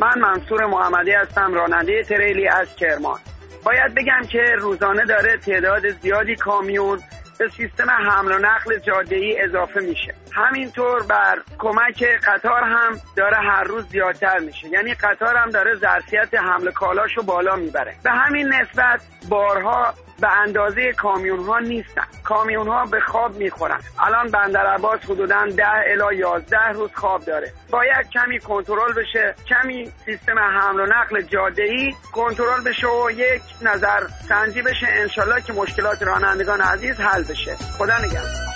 [0.01, 3.19] من منصور محمدی هستم راننده تریلی از کرمان.
[3.65, 7.01] باید بگم که روزانه داره تعداد زیادی کامیون
[7.39, 10.15] به سیستم حمل و نقل جاده ای اضافه میشه.
[10.35, 14.69] همینطور بر کمک قطار هم داره هر روز زیادتر میشه.
[14.69, 17.95] یعنی قطار هم داره ظرفیت حمل کالاشو بالا می‌بره.
[18.05, 22.05] به همین نسبت بارها به اندازه کامیون ها نیستن.
[22.25, 23.81] کامیون ها به خواب می‌خورن.
[23.99, 27.53] الان بندر عباس حدودا 10 الی 11 روز خواب داره.
[27.71, 29.35] باید کمی کنترل بشه.
[29.49, 34.87] کمی سیستم حمل و نقل جاده ای کنترل بشه و یک نظر سنجی بشه.
[34.91, 37.57] انشالله که مشکلات رانندگان عزیز حل بشه.
[37.79, 38.50] خدا نگهدار.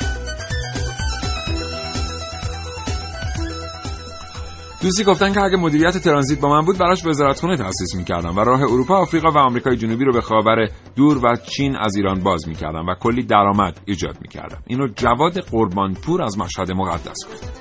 [4.85, 8.63] دوستی گفتن که اگه مدیریت ترانزیت با من بود براش وزارتخونه تأسیس می‌کردم و راه
[8.63, 12.87] اروپا، آفریقا و آمریکای جنوبی رو به خاور دور و چین از ایران باز می‌کردم
[12.87, 14.59] و کلی درآمد ایجاد می‌کردم.
[14.67, 17.61] اینو جواد قربانپور از مشهد مقدس گفت.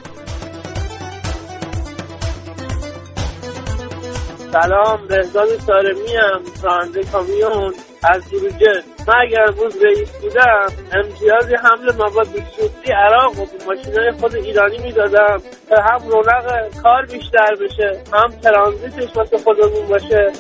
[4.52, 7.74] سلام بهزاد سارمی هم راننده کامیون.
[8.06, 14.36] از دروجه من اگر امروز رئیس بودم امتیاز حمل مواد شوخی عراق و ماشینای خود
[14.36, 15.38] ایرانی می‌دادم.
[15.70, 20.32] تا هم رونق کار بیشتر بشه هم ترانزیتش واسه خودمون باشه.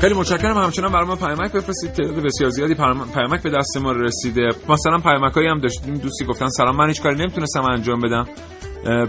[0.00, 0.58] خیلی متشکرم.
[0.58, 1.92] همچنان برای ما پیامک بفرستید.
[1.92, 2.74] تعداد بسیار زیادی
[3.14, 4.48] پیامک به دست ما رسیده.
[4.68, 5.94] مثلا پیامکایی هم داشتیم.
[5.94, 6.76] دوستی گفتن سلام.
[6.76, 8.26] من هیچ کاری نمی‌تونستم انجام بدم.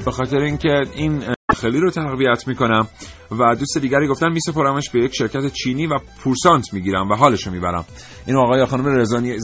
[0.05, 1.23] به خاطر اینکه این
[1.61, 2.87] خیلی رو تقویت می‌کنم
[3.31, 7.85] و دوست دیگری گفتن میسپرمش به یک شرکت چینی و پورسانت می‌گیرم و حالشو می‌برم.
[8.27, 8.85] این آقای خانم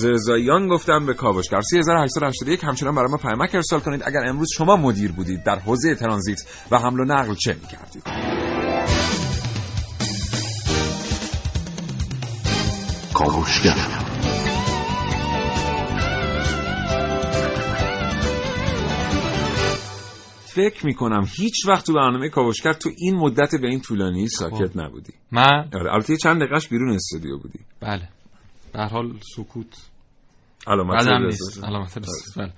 [0.04, 4.04] رضاییان گفتم به کاوشگر 3881 همچنان برای ما پیامک ارسال کنید.
[4.06, 6.40] اگر امروز شما مدیر بودید در حوزه ترانزیت
[6.72, 8.04] و حمل و نقل چه می‌کردید؟
[13.14, 14.03] کاوشگر
[20.56, 25.14] فکر می‌کنم هیچ وقت تو برنامه کاوشگر تو این مدت به این طولانی ساکت نبودی.
[25.32, 27.60] من؟ آره البته چند دقیقش بیرون استودیو بودی.
[27.82, 28.10] بله.
[28.74, 29.90] در حال سکوت.
[30.68, 31.64] علامت نیست.
[31.64, 32.00] علامت
[32.38, 32.52] بله.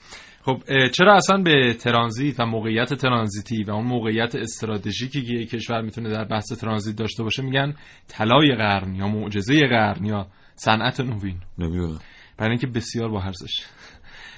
[0.44, 5.82] خب چرا اصلا به ترانزیت و موقعیت ترانزیتی و اون موقعیت استراتژیکی که یک کشور
[5.82, 7.76] می‌تونه در بحث ترانزیت داشته باشه میگن
[8.08, 12.00] طلای قرن یا معجزه قرن یا صنعت نوین؟ نمی‌دونم.
[12.38, 13.66] برای اینکه بسیار با ارزش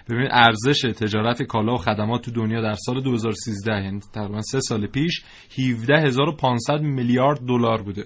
[0.10, 4.88] ببینید ارزش تجارت کالا و خدمات تو دنیا در سال 2013 یعنی تقریبا سه سال
[4.88, 5.24] پیش
[5.58, 8.06] 17500 میلیارد دلار بوده.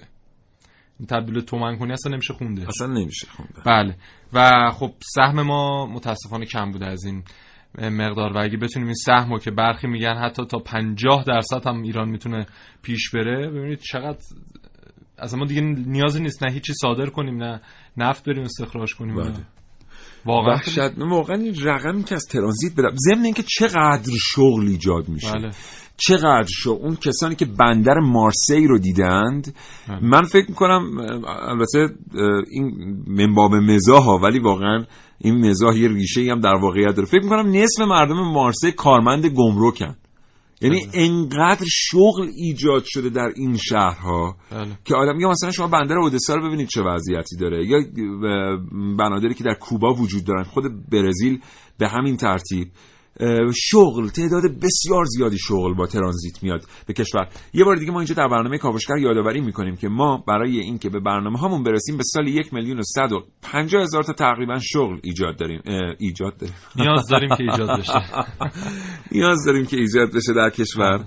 [0.98, 2.68] این تبدیل تومن کنی اصلا نمیشه خونده.
[2.68, 3.62] اصلا نمیشه خونده.
[3.66, 3.96] بله.
[4.32, 7.22] و خب سهم ما متاسفانه کم بوده از این
[7.78, 8.32] مقدار.
[8.32, 12.46] و اگه بتونیم این سهم که برخی میگن حتی تا 50 درصد هم ایران می‌تونه
[12.82, 14.18] پیش بره ببینید چقدر
[15.18, 16.44] از ما دیگه نیازی نیست.
[16.44, 17.60] نه هیچی صادر کنیم نه
[17.96, 19.32] نفت بریم استخراج کنیم بله.
[20.26, 20.58] واقعا
[20.98, 22.94] واقعا این رقمی که از ترانزیت بدم.
[23.08, 25.32] ضمن اینکه چقدر شغل ایجاد میشه.
[25.32, 25.50] بله.
[25.96, 29.54] چقدر شو اون کسانی که بندر مارسی رو دیدند
[29.88, 29.98] بله.
[30.02, 30.82] من فکر می‌کنم
[31.48, 31.88] البته
[32.50, 34.84] این منباب مزاح ها ولی واقعا
[35.18, 37.08] این مزاح یه ریشه هم در واقعیت داره.
[37.08, 39.96] فکر می‌کنم نصف مردم مارسی کارمند گمرکن.
[40.62, 44.78] یعنی انقدر شغل ایجاد شده در این شهرها بله.
[44.84, 47.66] که آدم یا مثلا شما بندر اودسا رو ببینید چه وضعیتی داره.
[47.66, 47.78] یا
[48.98, 50.42] بنادری که در کوبا وجود دارن.
[50.42, 51.40] خود برزیل
[51.78, 52.68] به همین ترتیب.
[53.54, 57.28] شغل تعداد بسیار زیادی شغل با ترانزیت میاد به کشور.
[57.54, 61.00] یه بار دیگه ما اینجا در برنامه کاوشگر یادآوری می‌کنیم که ما برای اینکه به
[61.00, 64.98] برنامه هامون برسیم به سال یک میلیون و صد و پنجاه هزار تا تقریبا شغل
[65.02, 65.62] ایجاد داریم.
[65.98, 66.54] ایجاد داریم.
[66.76, 67.92] نیاز داریم که ایجاد بشه.
[69.12, 71.04] نیاز داریم که ایجاد بشه در کشور.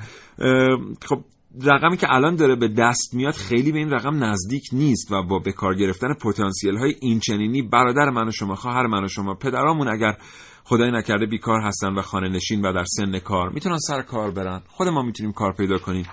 [1.05, 1.23] خب
[1.63, 5.39] رقمی که الان داره به دست میاد خیلی به این رقم نزدیک نیست و با
[5.39, 9.33] به کار گرفتن پتانسیل های این چنینی برادر من و شما خواهر من و شما
[9.33, 10.17] پدرامون اگر
[10.67, 13.49] خدای نکرده بیکار هستن و خانه نشین و در سن کار.
[13.49, 14.61] می‌تونن سر کار برن.
[14.67, 16.05] خود ما می‌تونیم کار پیدا کنیم.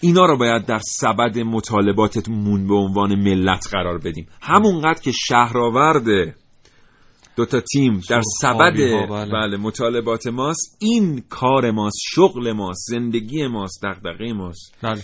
[0.00, 4.28] اینا رو باید در سبد مطالباتمون به عنوان ملت قرار بدیم.
[4.42, 6.34] همونقدر که شهرآورد
[7.36, 9.06] دو تا تیم در سبد بله.
[9.32, 14.74] بله مطالبات ماست این کار ماست شغل ماست زندگی ماست دغدغه ماست.
[14.82, 15.02] بله.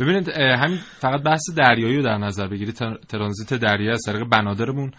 [0.00, 2.74] ببینید همین فقط بحث دریایی رو در نظر بگیرید.
[3.08, 4.92] ترانزیت دریایی از طریق بنادرمون.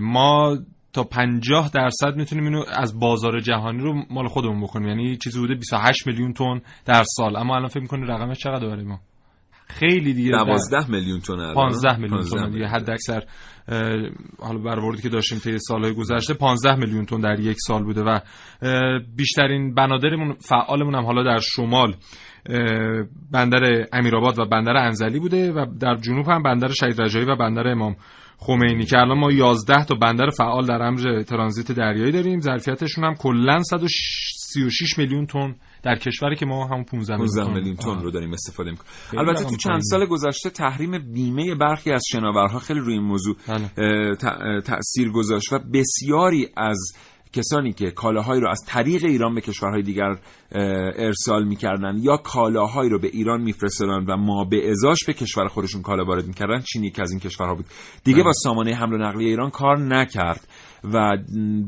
[0.00, 0.58] ما
[0.92, 4.88] تا 50 درصد می‌تونیم اینو از بازار جهانی رو مال خودمون بکنیم.
[4.88, 7.36] یعنی چیزی بوده 28 میلیون تن در سال.
[7.36, 9.00] اما الان فکر می‌کنید رقمش چقدر برای ما؟
[9.66, 11.54] خیلی دیگه 12 میلیون تن الان.
[11.54, 12.66] 15 میلیون 15 تن دیگه.
[12.66, 13.22] حد اکثر
[14.38, 18.20] حالا برآوردی که داشتیم طی سالهای گذشته 15 میلیون تن در یک سال بوده و
[19.16, 21.94] بیشترین بنادرمون فعالمون هم حالا در شمال
[23.32, 27.68] بندر امیرآباد و بندر انزلی بوده و در جنوب هم بندر شهید رجایی و بندر
[27.68, 27.96] امام.
[28.40, 33.14] خمینی که الان ما 11 تا بندر فعال در امر ترانزیت دریایی داریم ظرفیتشون هم
[33.14, 38.02] کلا 136 میلیون تن در کشوری که ما هم 15 میلیون 15 تن.
[38.02, 38.90] رو داریم استفاده می‌کنیم
[39.28, 39.80] البته تو چند.
[39.82, 43.70] سال گذشته تحریم بیمه برخی از شناورها خیلی روی این موضوع بله.
[43.78, 46.92] اه، ت- اه، تأثیر گذاشت و بسیاری از
[47.32, 50.16] کسانی که کالاهایی رو از طریق ایران به کشورهای دیگر
[50.96, 55.82] ارسال می‌کردن یا کالاهایی رو به ایران میفرستادن و ما به ازاش به کشور خودشون
[55.82, 57.66] کالا وارد می‌کردن چین یکی از این کشورها بود
[58.04, 58.24] دیگه بله.
[58.24, 60.48] با سامانه حمل و نقلیه ایران کار نکرد
[60.84, 61.18] و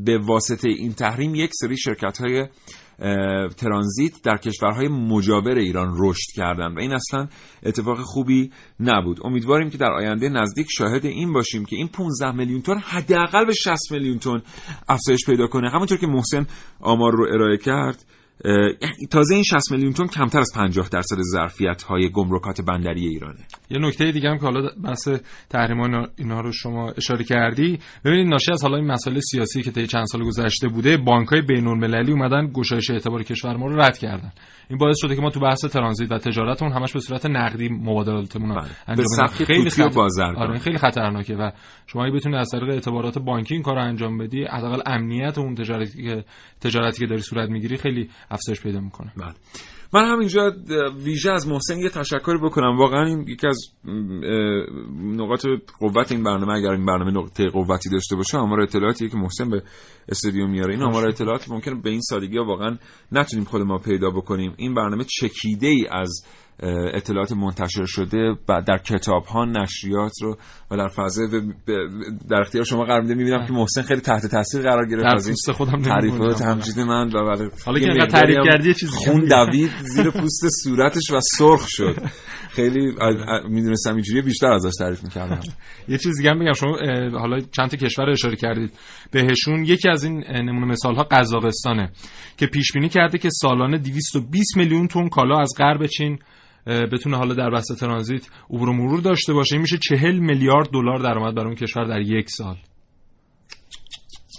[0.04, 2.46] به واسطه این تحریم یک سری شرکت های
[3.56, 7.28] ترانزیت در کشورهای مجاور ایران رشد کردن و این اصلا
[7.62, 9.20] اتفاق خوبی نبود.
[9.24, 13.52] امیدواریم که در آینده نزدیک شاهد این باشیم که این 15 میلیون تن حداقل به
[13.52, 14.42] 60 میلیون تن
[14.88, 15.70] افزایش پیدا کنه.
[15.70, 16.46] همونطور که محسن
[16.80, 18.04] آمار رو ارائه کرد
[19.10, 23.38] تازه این 60 میلیون تن کمتر از 50 درصد ظرفیت های گمرکات بندری ایرانه
[23.70, 25.08] یه نکته دیگه هم که حالا بحث
[25.50, 29.86] تحریم اینا- رو شما اشاره کردی ببینید ناشی از حالا این مسائل سیاسی که طی
[29.86, 34.32] چند سال گذشته بوده بانک‌های بین‌المللی اومدن گشایش اعتبار کشور ما رو رد کردن
[34.68, 38.48] این باعث شده که ما تو بحث ترانزیت و تجارتمون همش به صورت نقدی مبادلاتمون
[38.50, 38.56] رو
[38.88, 39.04] انجام
[39.36, 39.64] بدیم.
[39.64, 40.36] توتی و بازرگان.
[40.36, 41.50] آره خیلی خطرناکه و
[41.86, 45.54] شما اگه بتونی از طریق اعتبارات بانکی این کار رو انجام بدی حداقل امنیت اون
[45.54, 46.24] تجارتی که
[46.60, 49.12] تجارتی که داری صورت می‌گیری خیلی افزایش پیدا می‌کنه.
[49.16, 49.34] بله.
[49.92, 50.52] من همینجا
[51.04, 52.76] ویژه از محسن یه تشکر بکنم.
[52.76, 53.58] واقعا این یکی از
[55.02, 55.46] نقاط
[55.80, 59.62] قوت این برنامه اگر این برنامه نقطه قوتی داشته باشه آمار اطلاعاتی که محسن به
[60.08, 60.74] استودیو میاره.
[60.74, 62.78] این آمار اطلاعات ممکنه به این سادگی ها واقعا
[63.12, 64.54] نتونیم خود ما پیدا بکنیم.
[64.56, 66.24] این برنامه چکیده ای از
[66.94, 70.36] اطلاعات منتشر شده و در کتاب ها نشریات رو
[70.70, 71.26] و در فضای
[72.30, 73.14] در اختیار شما قرار میده.
[73.14, 76.32] می‌بینم که محسن خیلی تحت تاثیر قرار گرفت از این خودم تعریف و.
[76.32, 81.20] تمجید من و بله حالا که تعریف کردی چیزی خون دوید زیر پوست صورتش و
[81.38, 81.96] سرخ شد.
[82.50, 82.94] خیلی
[83.48, 85.40] می‌دونستم اینجوری بیشتر ازش تعریف می‌کردم.
[85.88, 86.52] یه چیز دیگه بگم.
[86.52, 86.76] شما
[87.18, 88.72] حالا چند تا کشور اشاره کردید.
[89.10, 91.92] بهشون یکی از این نمونه مثال ها قزاقستانه
[92.36, 96.18] که پیش بینی کرده که سالانه 220 میلیون تن کالا از غرب چین
[96.92, 99.54] بتونه حالا در بسته ترانزیت عبور و مرور داشته باشه.
[99.54, 102.56] این میشه 40 میلیارد دلار درآمد برای اون کشور در یک سال.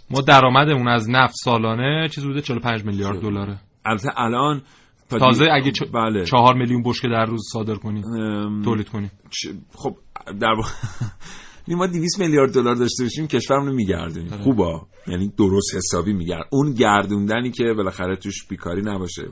[0.10, 3.60] ما درآمدمون از نفت سالانه چیز بوده؟ 45 میلیارد دلاره.
[3.86, 4.62] البته الان
[5.10, 5.84] تا تازه اگه چ...
[5.94, 6.26] بله.
[6.26, 9.12] چهار میلیون بشکه در روز صادر کنیم ام، تولید کنیم.
[9.30, 9.96] چ- خب
[10.42, 10.56] در
[11.68, 14.34] ما 200 میلیارد دلار داشته باشیم کشورمون رو میگردونیم.
[14.34, 14.44] آره.
[14.44, 14.88] خوبا.
[15.08, 16.46] یعنی درست حسابی میگرد.
[16.52, 19.24] اون گردوندنی که بالاخره توش بیکاری نباشه.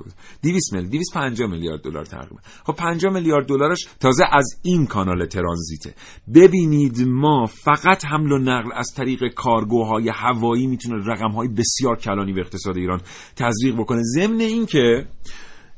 [0.43, 5.93] 200 میلیارد 250 میلیارد دلار تقریبا خب 50 میلیارد دلارش تازه از این کانال ترانزیته.
[6.35, 12.41] ببینید ما فقط حمل و نقل از طریق کارگوهای هوایی می‌تونه رقمهای بسیار کلانی به
[12.41, 13.01] اقتصاد ایران
[13.35, 14.01] تزریق بکنه.
[14.15, 15.07] ضمن اینکه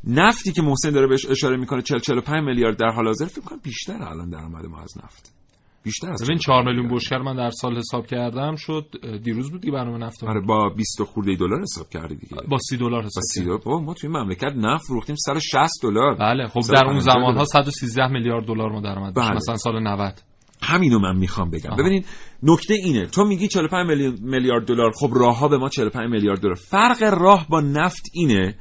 [0.04, 3.60] نفتی که محسن داره بهش اشاره می‌کنه 40 45 میلیارد در حال حاضر فکر کنم
[3.64, 5.41] بیشتر الان درآمد ما از نفت.
[5.84, 8.86] بیشتر از ببین 45 4 میلیون بشکه من در سال حساب کردم شد
[9.24, 10.24] دیروز بود دیگه برنامه نفت.
[10.24, 12.38] آره با 20 خورده دلار حساب کردی دیگه.
[12.50, 16.16] با 30 دلار با حساب 30 دلار؟ ما توی مملکت نفت فروختیم سر 60 دلار.
[16.16, 17.46] بله خب در اون 50 زمان ها دلار.
[17.46, 19.36] 113 میلیارد دلار ما درآمد بله.
[19.36, 20.22] مثلا سال 90
[20.64, 21.70] همینو من می‌خوام بگم.
[21.72, 21.82] آها.
[21.82, 22.06] ببینید
[22.44, 26.40] نکته اینه تو میگی 45 میلیون میلیارد دلار خب راه ها به ما 45 میلیارد
[26.42, 26.56] دلار.
[26.56, 28.56] فرق راه با نفت اینه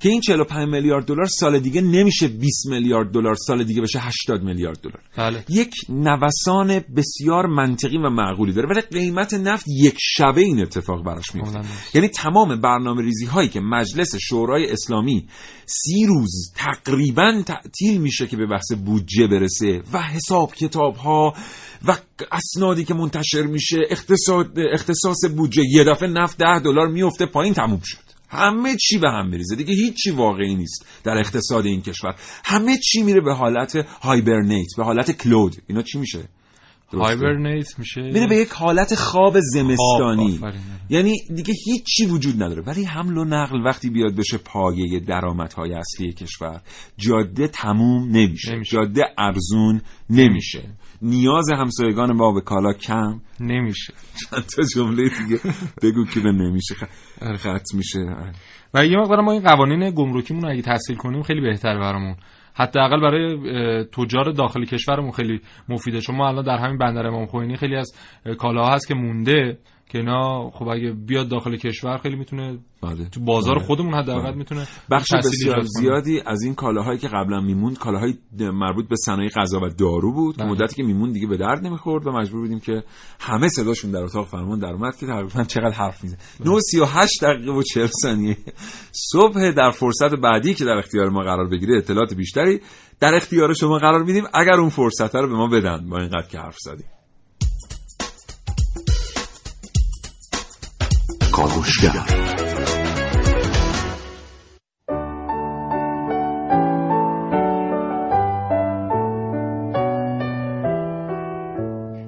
[0.00, 4.42] که این 45 میلیارد دلار سال دیگه نمیشه 20 میلیارد دلار سال دیگه بشه 80
[4.42, 5.00] میلیارد دلار.
[5.16, 5.44] بله.
[5.48, 11.34] یک نوسان بسیار منطقی و معقولی داره ولی قیمت نفت یک شبه این اتفاق براش
[11.34, 11.60] میفته.
[11.94, 15.26] یعنی تمام برنامه ریزی هایی که مجلس شورای اسلامی
[15.66, 21.34] سی روز تقریبا تعطیل میشه که به بحث بودجه برسه و حساب کتاب ها
[21.84, 21.96] و
[22.32, 23.76] اسنادی که منتشر میشه
[24.72, 28.05] اختصاص بودجه یه دفعه نفت ده دلار میفته پایین تموم شد.
[28.28, 29.56] همه چی به هم میریزه.
[29.56, 32.14] دیگه هیچی واقعی نیست در اقتصاد این کشور.
[32.44, 36.28] همه چی میره به حالت هایبرنیت به حالت کلود اینا چی میشه؟
[36.92, 38.00] هایبرنیت میشه.
[38.00, 40.34] میره به یک حالت خواب زمستانی.
[40.34, 40.60] آفرین.
[40.90, 42.62] یعنی دیگه هیچی وجود نداره.
[42.62, 46.60] ولی حمل و نقل وقتی بیاد بشه پایه درآمدهای اصلی کشور
[46.96, 48.70] جاده تموم نمیشه, نمیشه.
[48.70, 50.62] جاده ارزون نمیشه.
[51.02, 53.20] نیاز همسایگان ما به کالا کم.
[53.40, 53.92] نمیشه.
[54.30, 55.40] چند تا جمله دیگه
[55.82, 56.74] بگو که به نمیشه.
[56.74, 57.98] خ- ختم میشه.
[58.74, 62.16] و یه مقدار ما این قوانین گمرکیمون رو اگه تحصیل کنیم خیلی بهتر برامون.
[62.54, 66.00] حداقل برای اه، تجار داخل کشورمون خیلی مفیده.
[66.00, 67.92] چون ما الان در همین بندر امام خمینی خیلی از
[68.26, 69.58] اه، کالاها هست که مونده.
[69.88, 73.08] که اینا خب اگه بیاد داخل کشور خیلی می‌تونه بله.
[73.08, 73.64] تو بازار بله.
[73.64, 74.36] خودمون حداقل بله.
[74.36, 75.60] می‌تونه بخش بسیار.
[75.60, 80.36] زیادی از این کالاهایی که قبلا میموند کالاهای مربوط به صنایع غذا و دارو بود
[80.36, 80.50] بله.
[80.50, 82.82] مدتی که میموند دیگه به درد نمی‌خورد و مجبور بودیم که
[83.20, 87.62] همه صداشون در اتاق فرمان در اومد که تقریبا چقدر حرف می‌زنه 938 دقیقه و
[87.62, 88.36] 40 ثانیه
[88.92, 92.60] صبح در فرصت بعدی که در اختیار ما قرار بگیره اطلاعات بیشتری
[93.00, 96.38] در اختیار شما قرار میدیم اگر اون فرصت رو به ما بدن با اینقدر که
[96.38, 96.86] حرف زدیم
[101.36, 101.90] کاوشگر.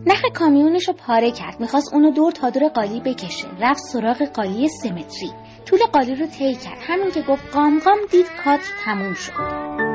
[0.07, 1.61] نخ کامیونش رو پاره کرد.
[1.61, 3.49] می‌خواست اونو دور تا دور قالی بکشه.
[3.61, 5.33] رفت سراغ قالی سمتری.
[5.67, 6.79] طول قالی رو طی کرد.
[6.87, 9.88] همین که گفت قام قام دید کاتر تموم شد.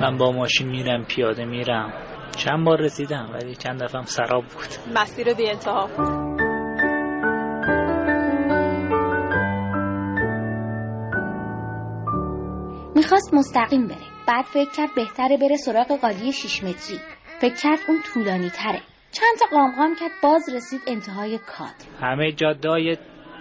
[0.00, 1.92] من با ماشین میرم پیاده میرم.
[2.36, 4.96] چند بار رسیدم ولی چند دفعه سراب بود.
[4.96, 5.88] مسیر بی انتها
[12.94, 13.96] می‌خواست مستقیم بره.
[14.28, 16.98] بعد فکر کرد بهتره بره سراغ قالی 6 متری.
[17.40, 18.80] فکر کرد اون طولانی تره
[19.12, 22.96] چند تا قامقام کرد باز رسید انتهای کادر همه جاده های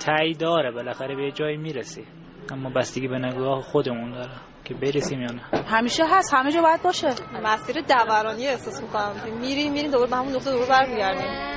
[0.06, 2.04] تایی داره بالاخره به یه جایی می‌رسی
[2.52, 4.49] اما بستگی به نگاه خودمون داره.
[4.70, 5.42] که برسیم یا نه.
[5.68, 7.08] همیشه هست همه جا باید باشه.
[7.44, 9.16] مسیر دورانی احساس می‌کنم.
[9.42, 11.50] میریم میریم دوباره به همون نقطه دوباره برمیگردیم.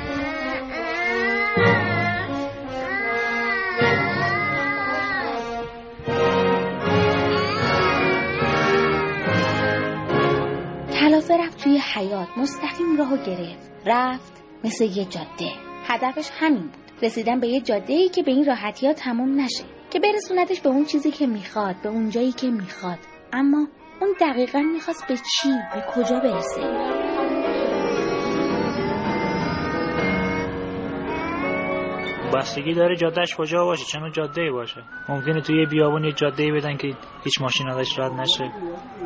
[11.01, 13.73] کلافه رفت توی حیات مستقیم راهو گرفت.
[13.87, 14.33] رفت
[14.65, 15.53] مثل یه جاده.
[15.87, 16.83] هدفش همین بود.
[17.03, 19.65] رسیدن به یه جاده ای که به این راحتی ها تموم نشه.
[19.93, 22.99] که برسونتش به اون چیزی که می‌خواد به اون جایی که می‌خواد.
[23.33, 23.67] اما
[24.01, 26.61] اون دقیقا می‌خواست به چی به کجا برسه؟
[32.35, 36.77] بستگی داره جادهش کجا باشه نوع جاده باشه؟ ممکنه توی یه بیابون یه جاده بدن
[36.77, 38.53] که هیچ ماشین ازش رد نشه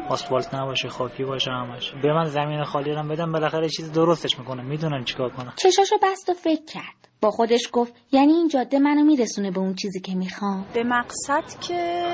[0.08, 1.92] آسفالت نباشه خاکی باشه همش.
[2.02, 6.28] به من زمین خالی رو بدن بالاخره چیز درستش می‌کنه می‌دونم چیکار کنم چشاشو بست
[6.28, 7.05] و فکر کرد.
[7.20, 10.66] با خودش گفت یعنی این جاده منو میرسونه به اون چیزی که می‌خوام.
[10.74, 12.04] به مقصد که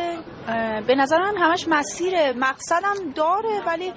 [0.87, 2.33] به نظرم همش مسیره.
[2.37, 3.93] مقصدم داره ولی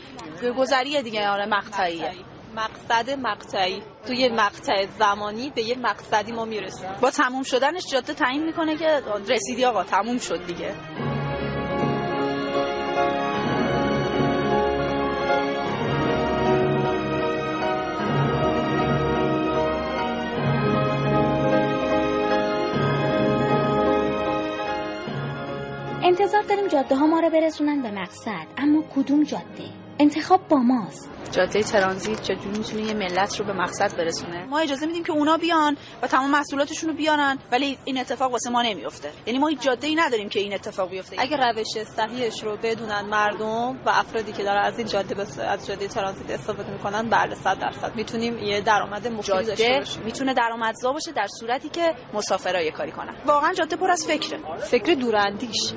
[0.58, 1.28] گذریه دیگه.
[1.28, 2.12] آره مقطعیه.
[2.56, 3.82] مقصد مقطعی.
[4.08, 6.90] توی مقطع زمانی به یه مقصدی ما می‌رسیم.
[7.02, 10.74] با تموم شدنش جاده تعیین می‌کنه که رسیدی آقا تموم شد دیگه.
[26.20, 28.48] انتظار داریم جاده ها ما رو برسونن به مقصد.
[28.58, 31.10] اما کدوم جاده؟ انتخاب با ماست.
[31.32, 35.38] جاده ترانزیت چجوری می‌تونه یه ملت رو به مقصد برسونه؟ ما اجازه میدیم که اونا
[35.38, 39.62] بیان و تمام محصولاتشون رو بیارن ولی این اتفاق واسه ما نمیفته یعنی ما هیچ
[39.62, 41.16] جاده ای نداریم که این اتفاق بیفته.
[41.20, 45.40] اگه روش صحیحش رو بدونن مردم و افرادی که دارن از این جاده بس...
[45.40, 47.96] از جاده ترانزیت استفاده می‌کنن بله 100 درصد.
[47.96, 50.04] می‌تونیم یه درآمد مفیدی داشته جاده باشیم.
[50.04, 53.16] می‌تونه درآمدزا باشه در صورتی که مسافرها یه کاری کنن.
[53.26, 54.40] واقعا جاده پر از فکره.
[54.58, 55.74] فکر دوراندیش.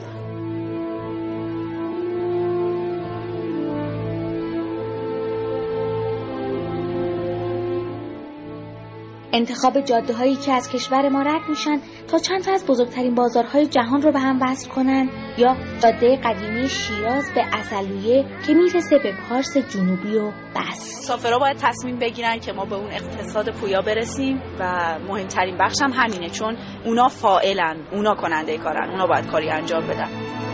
[9.32, 13.66] انتخاب جاده هایی که از کشور ما رد میشن تا چند تا از بزرگترین بازارهای
[13.66, 19.12] جهان رو به هم وصل کنن یا جاده قدیمی شیراز به اصلویه که می‌رسه به
[19.28, 20.98] پارس جنوبی و بس.
[20.98, 25.92] مسافرها باید تصمیم بگیرن که ما به اون اقتصاد پویا برسیم و مهمترین بخش هم
[25.92, 30.47] همینه چون اونا فاعلن اونا کننده کارن اونا باید کاری انجام بدن.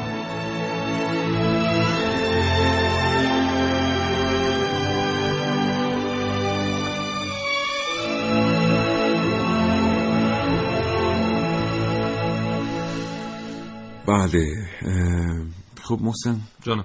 [14.24, 14.46] بله
[15.82, 16.40] خب محسن.
[16.62, 16.84] جانم.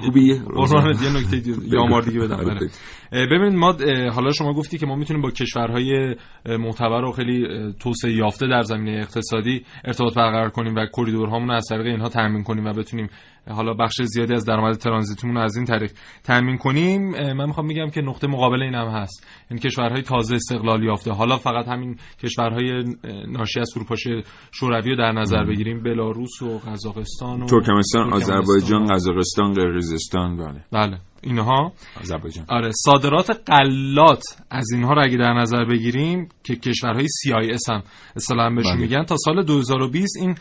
[0.00, 2.34] خوبیه قربانت یه نکته آمار دیگه بدم.
[2.34, 2.54] آره، بله.
[2.54, 2.68] بگو.
[3.12, 3.76] اه، ببین ما
[4.14, 7.46] حالا شما گفتی که ما می‌تونیم با کشورهای معتبر و خیلی
[7.80, 12.64] توسعه یافته در زمینه اقتصادی ارتباط برقرار کنیم و کریدورهامون از طریق اینها تامین کنیم
[12.64, 13.08] و بتونیم
[13.50, 15.92] حالا بخش زیادی از درآمد ترانزیتمون رو از این طریق
[16.24, 17.10] تامین کنیم.
[17.10, 19.26] من می‌خوام بگم که نقطه مقابل این هم هست.
[19.50, 21.12] این کشورهای تازه استقلال یافته.
[21.12, 22.84] حالا فقط همین کشورهای
[23.28, 25.82] ناشی از فروپاشی شوروی رو در نظر بگیریم.
[25.82, 28.12] بلاروس و قزاقستان و ترکمنستان.
[28.12, 30.64] آذربایجان قزاقستان قرقیزستان بله.
[30.72, 30.98] بله.
[31.26, 32.44] اینها آذربایجان.
[32.48, 37.82] آره صادرات غلات از اینها رو اگه در نظر بگیریم که کشورهای CIS هم
[38.16, 38.80] اصطلاحا بهشون بله.
[38.80, 40.34] میگن تا سال 2020 این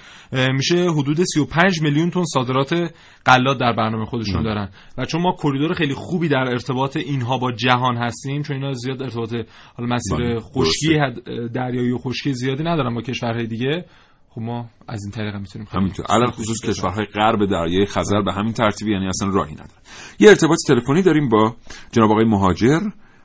[0.54, 2.94] میشه حدود 35 میلیون تن صادرات
[3.26, 4.44] غلات در برنامه خودشون بله.
[4.44, 4.70] دارن.
[4.98, 9.04] و چون ما کریدور خیلی خوبی در ارتباط اینها با جهان هستیم چون اینا زیاد
[9.04, 9.34] ارتباط
[9.76, 11.00] حالا مسیر بله، خشکی
[11.54, 13.86] دریایی و خشکی زیادی ندارن با کشورهای دیگه
[14.36, 16.06] خب ما از این طریق هم می‌تونیم همینطور.
[16.06, 19.82] علل خصوص کشورهای غرب دریای خزر به همین ترتیبی یعنی اصلا راهی ندارن.
[20.20, 21.56] یه ارتباط تلفنی داریم با
[21.92, 22.80] جناب آقای مهاجر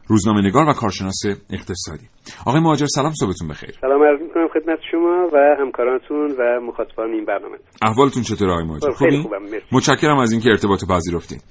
[0.06, 2.09] روزنامه نگار و کارشناس اقتصادی.
[2.46, 3.74] آقای مهاجر سلام صبحتون بخیر.
[3.80, 4.20] سلام عرض
[4.59, 7.56] خدمت شما و همکارانتون و مخاطبان این برنامه.
[7.82, 9.66] احوالتون چطوره آقای مهاجر خوبی خوبم مرسی.
[9.72, 11.42] متشکرم از اینکه ارتباط پذیرفتید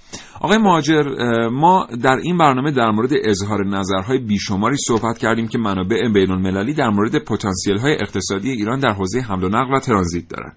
[0.41, 5.57] آقای مهاجر اه، ما در این برنامه در مورد اظهار نظرهای بیشماری صحبت کردیم که
[5.57, 9.79] منابع بین المللی در مورد پتانسیل های اقتصادی ایران در حوزه حمل و نقل و
[9.79, 10.53] ترانزیت دارن.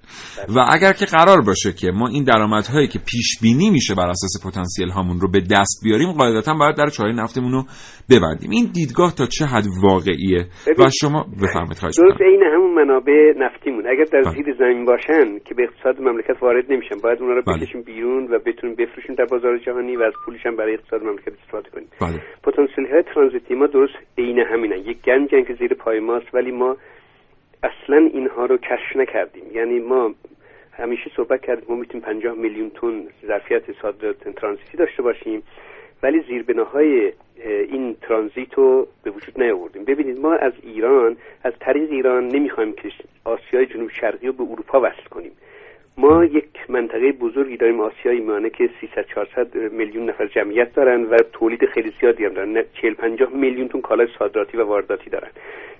[0.56, 4.46] و اگر که قرار باشه که ما این درآمدهایی که پیش بینی میشه بر اساس
[4.46, 7.64] پتانسیل هامون رو به دست بیاریم قاعدتا باید در چاه نفتمون رو
[8.10, 8.50] ببندیم.
[8.50, 10.46] این دیدگاه تا چه حد واقعیه؟
[10.78, 12.20] و شما بفرمایید خواهش درست.
[12.40, 13.86] عین همون منابع نفتیمون.
[13.86, 14.30] اگر در بله.
[14.30, 17.56] زیر زمین باشن که به اقتصاد مملکت وارد نمیشن باید اونا رو بله.
[17.56, 21.32] بکشیم بیرون و بتونیم بفروشیم در بازار جهانی و از پولش هم برای اقتصاد مملکت
[21.42, 21.88] استفاده کنیم.
[22.00, 22.22] بله.
[22.42, 24.76] پتانسیل های ترانزیتی ما درست عین همینن.
[24.76, 26.76] یک گنجن که زیر پای ماست ولی ما
[27.62, 29.44] اصلا اینها رو کشف نکردیم.
[29.52, 30.14] یعنی ما
[30.72, 35.42] همیشه صحبت کردیم ما می‌تونیم 50 میلیون تن ظرفیت صادرات ترانزیتی داشته باشیم
[36.02, 37.12] ولی زیربناهای اه،
[37.44, 39.84] این ترانزیت رو به وجود نیاوردیم.
[39.84, 42.92] ببینید ما از ایران از طریق ایران نمی‌خوایم که
[43.24, 45.32] آسیای جنوب شرقی رو به اروپا وصل کنیم.
[45.98, 51.16] ما یک منطقه بزرگی داریم آسیای میانه که 300 400 میلیون نفر جمعیت دارن و
[51.32, 52.64] تولید خیلی زیادی هم دارن.
[52.82, 55.30] 40 50 میلیون تون کالای صادراتی و وارداتی دارن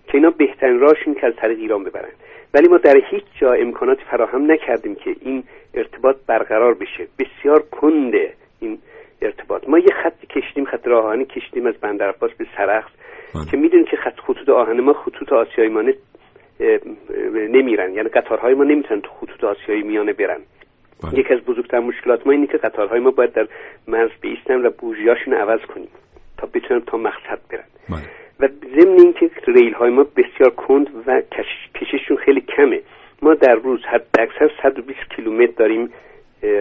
[0.06, 2.12] که اینا بهترین راهش که از طریق ایران ببرن.
[2.54, 5.44] ولی ما در هیچ جا امکاناتی فراهم نکردیم که این
[5.74, 7.06] ارتباط برقرار بشه.
[7.18, 8.78] بسیار کنده این
[9.22, 9.68] ارتباط.
[9.68, 12.90] ما یه خطی کشیدیم خط راه آهنی کشیدیم از بندر عباس به سرخس
[13.50, 15.94] که می‌دونید که خط خطوط آهن ما خطوط آسیای میانه
[16.60, 16.78] اه، اه،
[17.32, 17.94] نمیرن.
[17.94, 20.40] یعنی قطارهای ما نمی‌تونن تو خطوط آسیای میانه برن.
[21.12, 23.48] یکی از بزرگتر مشکلات ما اینه که قطارهای ما باید در
[23.88, 25.88] مرز بیستن و بوژیاشون رو عوض کنیم
[26.38, 27.64] تا بتونن تا مقصد برن.
[28.40, 32.80] و ضمن اینکه ریل های ما بسیار کند و کش- کشششون خیلی کمه.
[33.22, 35.90] ما در روز حد اکثر 120 کیلومتر داریم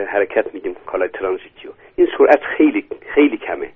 [0.08, 1.74] حرکت میدیم کالای ترانزیتی رو.
[1.96, 3.70] این سرعت خیلی خیلی کمه.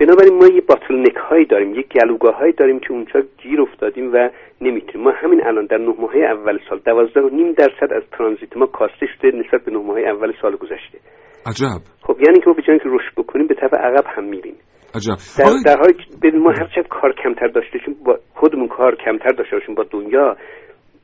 [0.00, 4.12] بنابراین ما یه باتل نک هایی داریم یک گلوگاه هایی داریم که اونجا گیر افتادیم
[4.12, 4.28] و
[4.60, 5.08] نمی‌تونیم.
[5.08, 8.66] ما همین الان در نه ماه اول سال دوازده و نیم درصد از ترانزیت ما
[8.66, 10.98] کاسته شده نسبت به نه ماه اول سال گذشته.
[11.46, 11.80] عجب.
[12.02, 14.54] خب یعنی که ما به جای اینکه رشد بکنیم به طرف عقب هم میریم.
[14.94, 15.16] عجب.
[15.38, 19.30] در, در حالی که ما هر چقدر کار کمتر داشته باشیم با خودمون کار کمتر
[19.30, 20.36] داشته باشیم با دنیا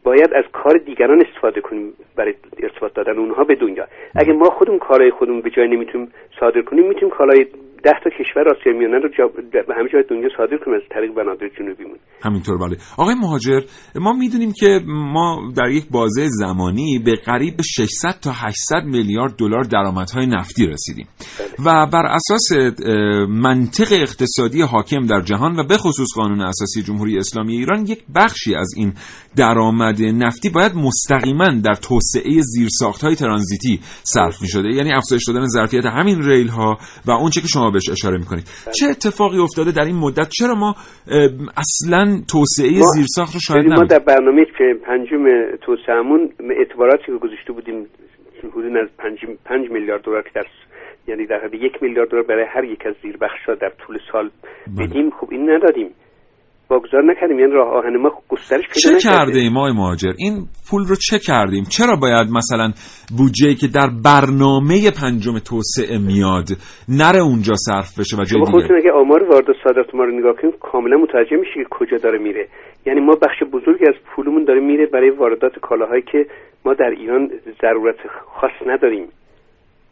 [0.05, 3.87] باید از کار دیگران استفاده کنیم برای ارتباط دادن اونها به دنیا.
[4.15, 7.47] اگه ما خودمون کارهای خودمون به جای نمی‌تونیم صادر کنیم می‌تونیم کالای
[7.85, 11.15] ده تا کشور آسیا میانه رو جا به همه جای دنیا صادر کنیم از طریق
[11.15, 12.77] بنادر جنوبیمون همینطور بله.
[12.99, 13.61] آقای مهاجر
[13.95, 19.63] ما می‌دونیم که ما در یک بازه زمانی به قریب 600 تا 800 میلیارد دلار
[19.63, 21.07] درآمدهای نفتی رسیدیم.
[21.67, 22.53] و بر اساس
[23.29, 28.55] منطق اقتصادی حاکم در جهان و به خصوص قانون اساسی جمهوری اسلامی ایران یک بخشی
[28.55, 28.93] از این
[29.37, 35.87] درآمد نفتی باید مستقیما در توسعه زیرساختهای ترانزیتی صرف می شده یعنی افزایش دادن ظرفیت
[35.87, 38.45] همین ریل ها و اونچه که شما بهش اشاره می‌کنید.
[38.79, 40.75] چه اتفاقی افتاده در این مدت؟ چرا ما
[41.57, 45.25] اصلا توسعه زیرساخت رو شاهد ببین، ما در برنامه که پنجم
[45.67, 47.87] توسعهمون اعتباراتی که گذاشته بودیم
[48.53, 50.45] حدود از پنج, پنج میلیارد دلار که در
[51.09, 54.31] یعنی در حد یک میلیارد دلار برای هر یک از زیربخش‌ها در طول سال
[54.79, 55.91] بدیم خب این ندادیم.
[56.73, 59.09] واگذار نکردیم یعنی راه آهن ما گسترش پیدا چه.
[59.09, 60.35] کرده ایم آقای مهاجر؟ این
[60.71, 62.69] پول رو چه کردیم؟ چرا باید مثلا
[63.19, 66.49] بودجه که در برنامه پنجم توسعه میاد
[67.01, 70.13] نره اونجا صرف بشه و جای دیگه؟ خودتون اگه آمار وارد و صادرات ما رو
[70.19, 72.49] نگاه کنید کاملا متوجه میشه که کجا داره میره.
[72.87, 76.27] یعنی ما بخش بزرگی از پولمون داره میره برای واردات کالاهایی که
[76.65, 77.31] ما در ایران
[77.63, 77.97] ضرورت
[78.41, 79.09] خاص نداریم.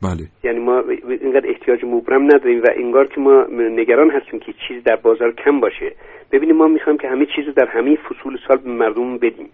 [0.02, 0.24] بله.
[0.44, 0.84] یعنی ما
[1.22, 5.60] اینقدر احتیاج مبرم نداریم و انگار که ما نگران هستیم که چیز در بازار کم
[5.60, 5.92] باشه.
[6.32, 9.48] ببینیم ما می‌خوایم که همه چیز رو در همه فصول سال به مردم بدیم.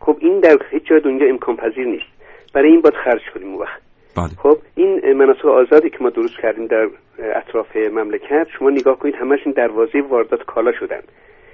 [0.00, 2.06] خب این در هیچ جای دنیا امکان پذیر نیست.
[2.54, 3.80] برای این باید خرج کنیم اون وقت.
[4.16, 4.28] بله.
[4.38, 9.52] خب این مناطق آزادی که ما درست کردیم در اطراف مملکت شما نگاه کنید همشون
[9.52, 11.00] دروازه واردات کالا شدن.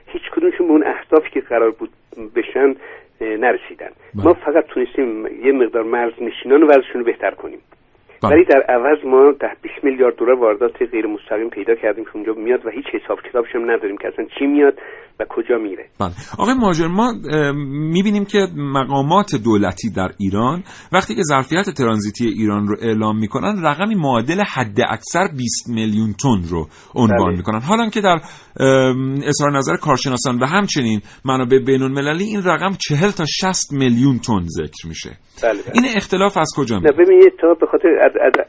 [0.07, 1.91] هیچ کدومشون به اون اهدافی که قرار بود
[2.35, 2.75] بشن
[3.21, 3.91] نرسیدن.
[4.15, 7.59] ما فقط تونستیم یه مقدار مرز نشینان وضعشون رو بهتر کنیم.
[7.59, 7.76] بله.
[8.23, 12.33] ولی در عوض ما ده 20 میلیارد دلار واردات غیر مستقیم پیدا کردیم که اونجا
[12.33, 14.75] میاد و هیچ حساب کتابش هم نداریم که اصلا چی میاد
[15.21, 15.85] و کجا میره.
[16.01, 16.11] بله.
[16.39, 17.13] آقای مهاجر ما
[17.95, 20.63] می‌بینیم که مقامات دولتی در ایران
[20.93, 26.49] وقتی که ظرفیت ترانزیتی ایران رو اعلام می‌کنن رقمی معادل حد اکثر 20 میلیون تن
[26.51, 27.37] رو عنوان بله.
[27.37, 27.61] می‌کنن.
[27.61, 28.19] حالا که در
[29.27, 34.43] اظهار نظر کارشناسان و همچنین منابع بین المللی این رقم 40 تا 60 میلیون تن
[34.47, 35.11] ذکر میشه.
[35.43, 35.73] بله بله.
[35.75, 37.89] این اختلاف از کجا میاد ببینید تا به خاطر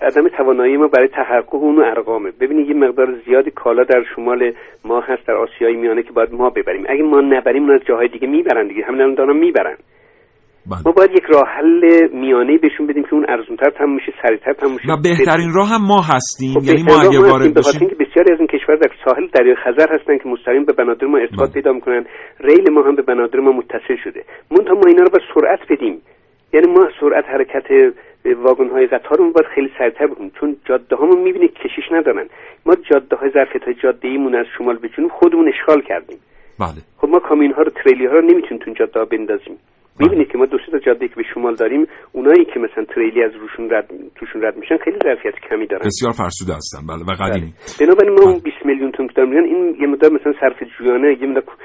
[0.01, 2.31] عدم توانایی ما برای تحقق اون ارقامه.
[2.41, 4.53] ببینید یه مقدار زیادی کالا در شمال
[4.85, 6.83] ما هست در آسیای میانه که باید ما ببریم.
[6.89, 8.85] اگه ما نبریم اون از جاهای دیگه می‌برن دیگه.
[8.85, 9.77] همین الان می‌برن.
[10.71, 10.79] بله.
[10.85, 14.73] ما باید یک راه حل میانه بهشون بدیم که اون ارزونتر تموم میشه سریعتر تموم
[14.73, 16.53] میشه و بهترین راه هم ما هستیم.
[16.53, 19.87] خب یعنی ما اگه وارد بشیم اینکه بسیاری از این کشور در ساحل دریای خزر
[19.95, 22.05] هستن که مستقیم به بنادر ما ارتباط پیدا می‌کنن.
[22.39, 24.23] ریل ما هم به بنادر ما متصل شده.
[24.51, 26.01] منتها ما اینا رو با سرعت بدیم.
[26.53, 27.67] یعنی ما سرعت حرکت
[28.36, 32.28] واگن های قطار رو باید خیلی سریعتر بکنیم چون جاده هامون می‌بینید کشش ندارن.
[32.65, 36.17] ما جاده های ظرفیت های جاده ایمون از شمال به جنوب خودمون اشغال کردیم.
[36.59, 36.82] بله.
[36.97, 39.57] خب ما کامیون ها رو تریلی ها رو نمی‌تونیم تو جاده ها بندازیم
[39.99, 43.32] می‌بینید که ما دو تا جاده که به شمال داریم اونایی که مثلا تریلی از
[43.36, 45.86] روشون رد توشون رد میشن خیلی ظرفیت کمی دارن.
[45.86, 46.80] بسیار فرسوده هستن.
[46.88, 47.53] بله و قدیمی.
[47.53, 47.88] بله.
[47.88, 51.28] بنابراین ما اون 20 میلیون تن که داریم این یه مقدار مثلا صرف جویانه یه
[51.28, 51.55] مقدار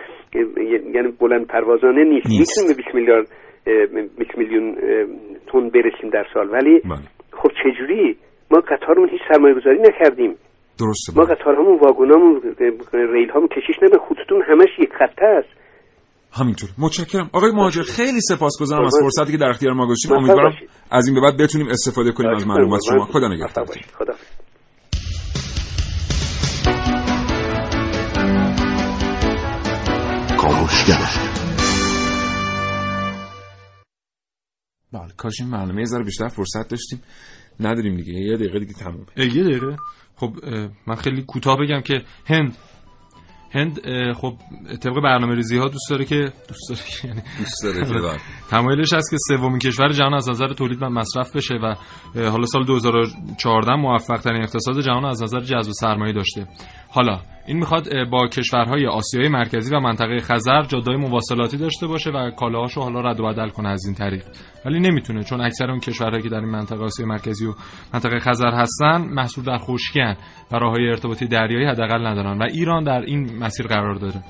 [0.95, 2.27] یعنی بلند پروازانه نیست.
[2.27, 3.27] می‌تونیم به 20 میلیارد
[3.65, 4.75] 20 میلیون
[5.53, 6.49] تن برسیم در سال.
[6.51, 6.99] ولی بله.
[7.33, 8.17] خب چجوری؟
[8.51, 10.35] ما قطارمون هیچ سرمایه گذاری نکردیم.
[10.81, 12.41] درسته ما قطارهامون واگنامون
[12.93, 15.63] ریل هامون کشیش نداریم خطوطون همش یک خطه است.
[16.33, 16.71] همینطور.
[16.79, 17.31] متشکرم.
[17.33, 20.53] آقای مهاجر خیلی سپاسگزارم از فرصتی که در اختیار ما گذاشتید امیدوارم
[20.91, 23.05] از این به بعد بتونیم استفاده کنیم از معلومات شما.
[23.05, 23.67] خدا نگهدار.
[23.99, 24.13] خدا
[34.93, 37.03] بله کاش این برنامه یه ذره بیشتر فرصت داشتیم.
[37.61, 38.13] نداریم دیگه.
[38.13, 39.77] یه دقیقه دیگه تموم یه دقیقه.
[40.17, 40.35] خب
[40.87, 42.57] من خیلی کوتاه بگم که هند
[43.55, 43.81] هند
[44.13, 44.37] خب
[44.83, 48.21] طبق برنامه ریزی ها دوست داره که دوست داره یعنی دوست داره که
[48.51, 51.75] تمایلش هست که سومین کشور جهان از نظر تولید و مصرف بشه و
[52.31, 56.47] حالا سال 2014 موفق ترین اقتصاد جهان از نظر جذب سرمایه داشته.
[56.95, 62.31] حالا این می‌خواد با کشورهای آسیای مرکزی و منطقه خزر جاده‌های مواصلاتی داشته باشه و
[62.31, 64.25] کالاهاشو حالا رد و بدل کنه از این طریق.
[64.65, 67.55] ولی نمی‌تونه چون اکثر اون کشورهایی که در این منطقه آسیای مرکزی و
[67.95, 70.17] منطقه خزر هستن محصول در خشکیان
[70.53, 74.23] و راههای ارتباطی دریایی حداقل ندارن و ایران در این مسیر قرار داره.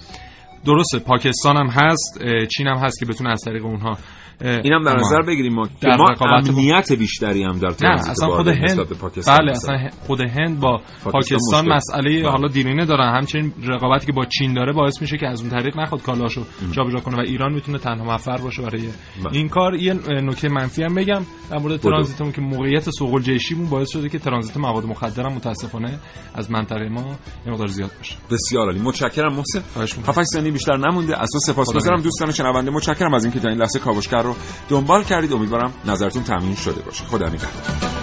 [0.64, 2.18] درسته پاکستان هم هست
[2.56, 3.98] چین هم هست که بتونه از طریق اونها
[4.40, 8.78] اینم در نظر بگیریم ما در ما امنیت بیشتری هم در نه اصلا خود هند
[9.26, 13.16] بله اصلا خود هند با پاکستان, پاکستان مسئله حالا دیرینه دارن.
[13.16, 17.00] همچنین رقابتی که با چین داره باعث میشه که از اون طریق نخواد کالاشو جابجا
[17.00, 19.32] کنه و ایران می‌تونه تنها مفر باشه برای بله.
[19.32, 23.90] این کار یه نکته منفی هم بگم در مورد ترانزیتمون که موقعیت سوق الجیشیمون باعث
[23.90, 25.98] شده که ترانزیت مواد مخدر هم متاسفانه
[26.34, 28.80] از منطقه ما یه مقدار زیاد بشه بسیار عالی.
[28.80, 29.62] متشکرم محسن.
[30.06, 31.20] 7 ثانیه بیشتر نمونده.
[31.22, 34.36] از تو سپاسگزارم دوستان شنونده متشکرم از اینکه تا این لحظه کاوشگر رو
[34.68, 35.32] دنبال کردید.
[35.32, 37.04] امیدوارم نظرتون تامین شده باشه.
[37.04, 38.02] خدا نگهدار.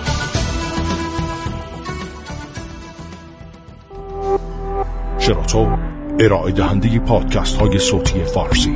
[5.20, 5.78] شراطو
[6.20, 8.76] ارائه دهنده پادکست های صوتی فارسی.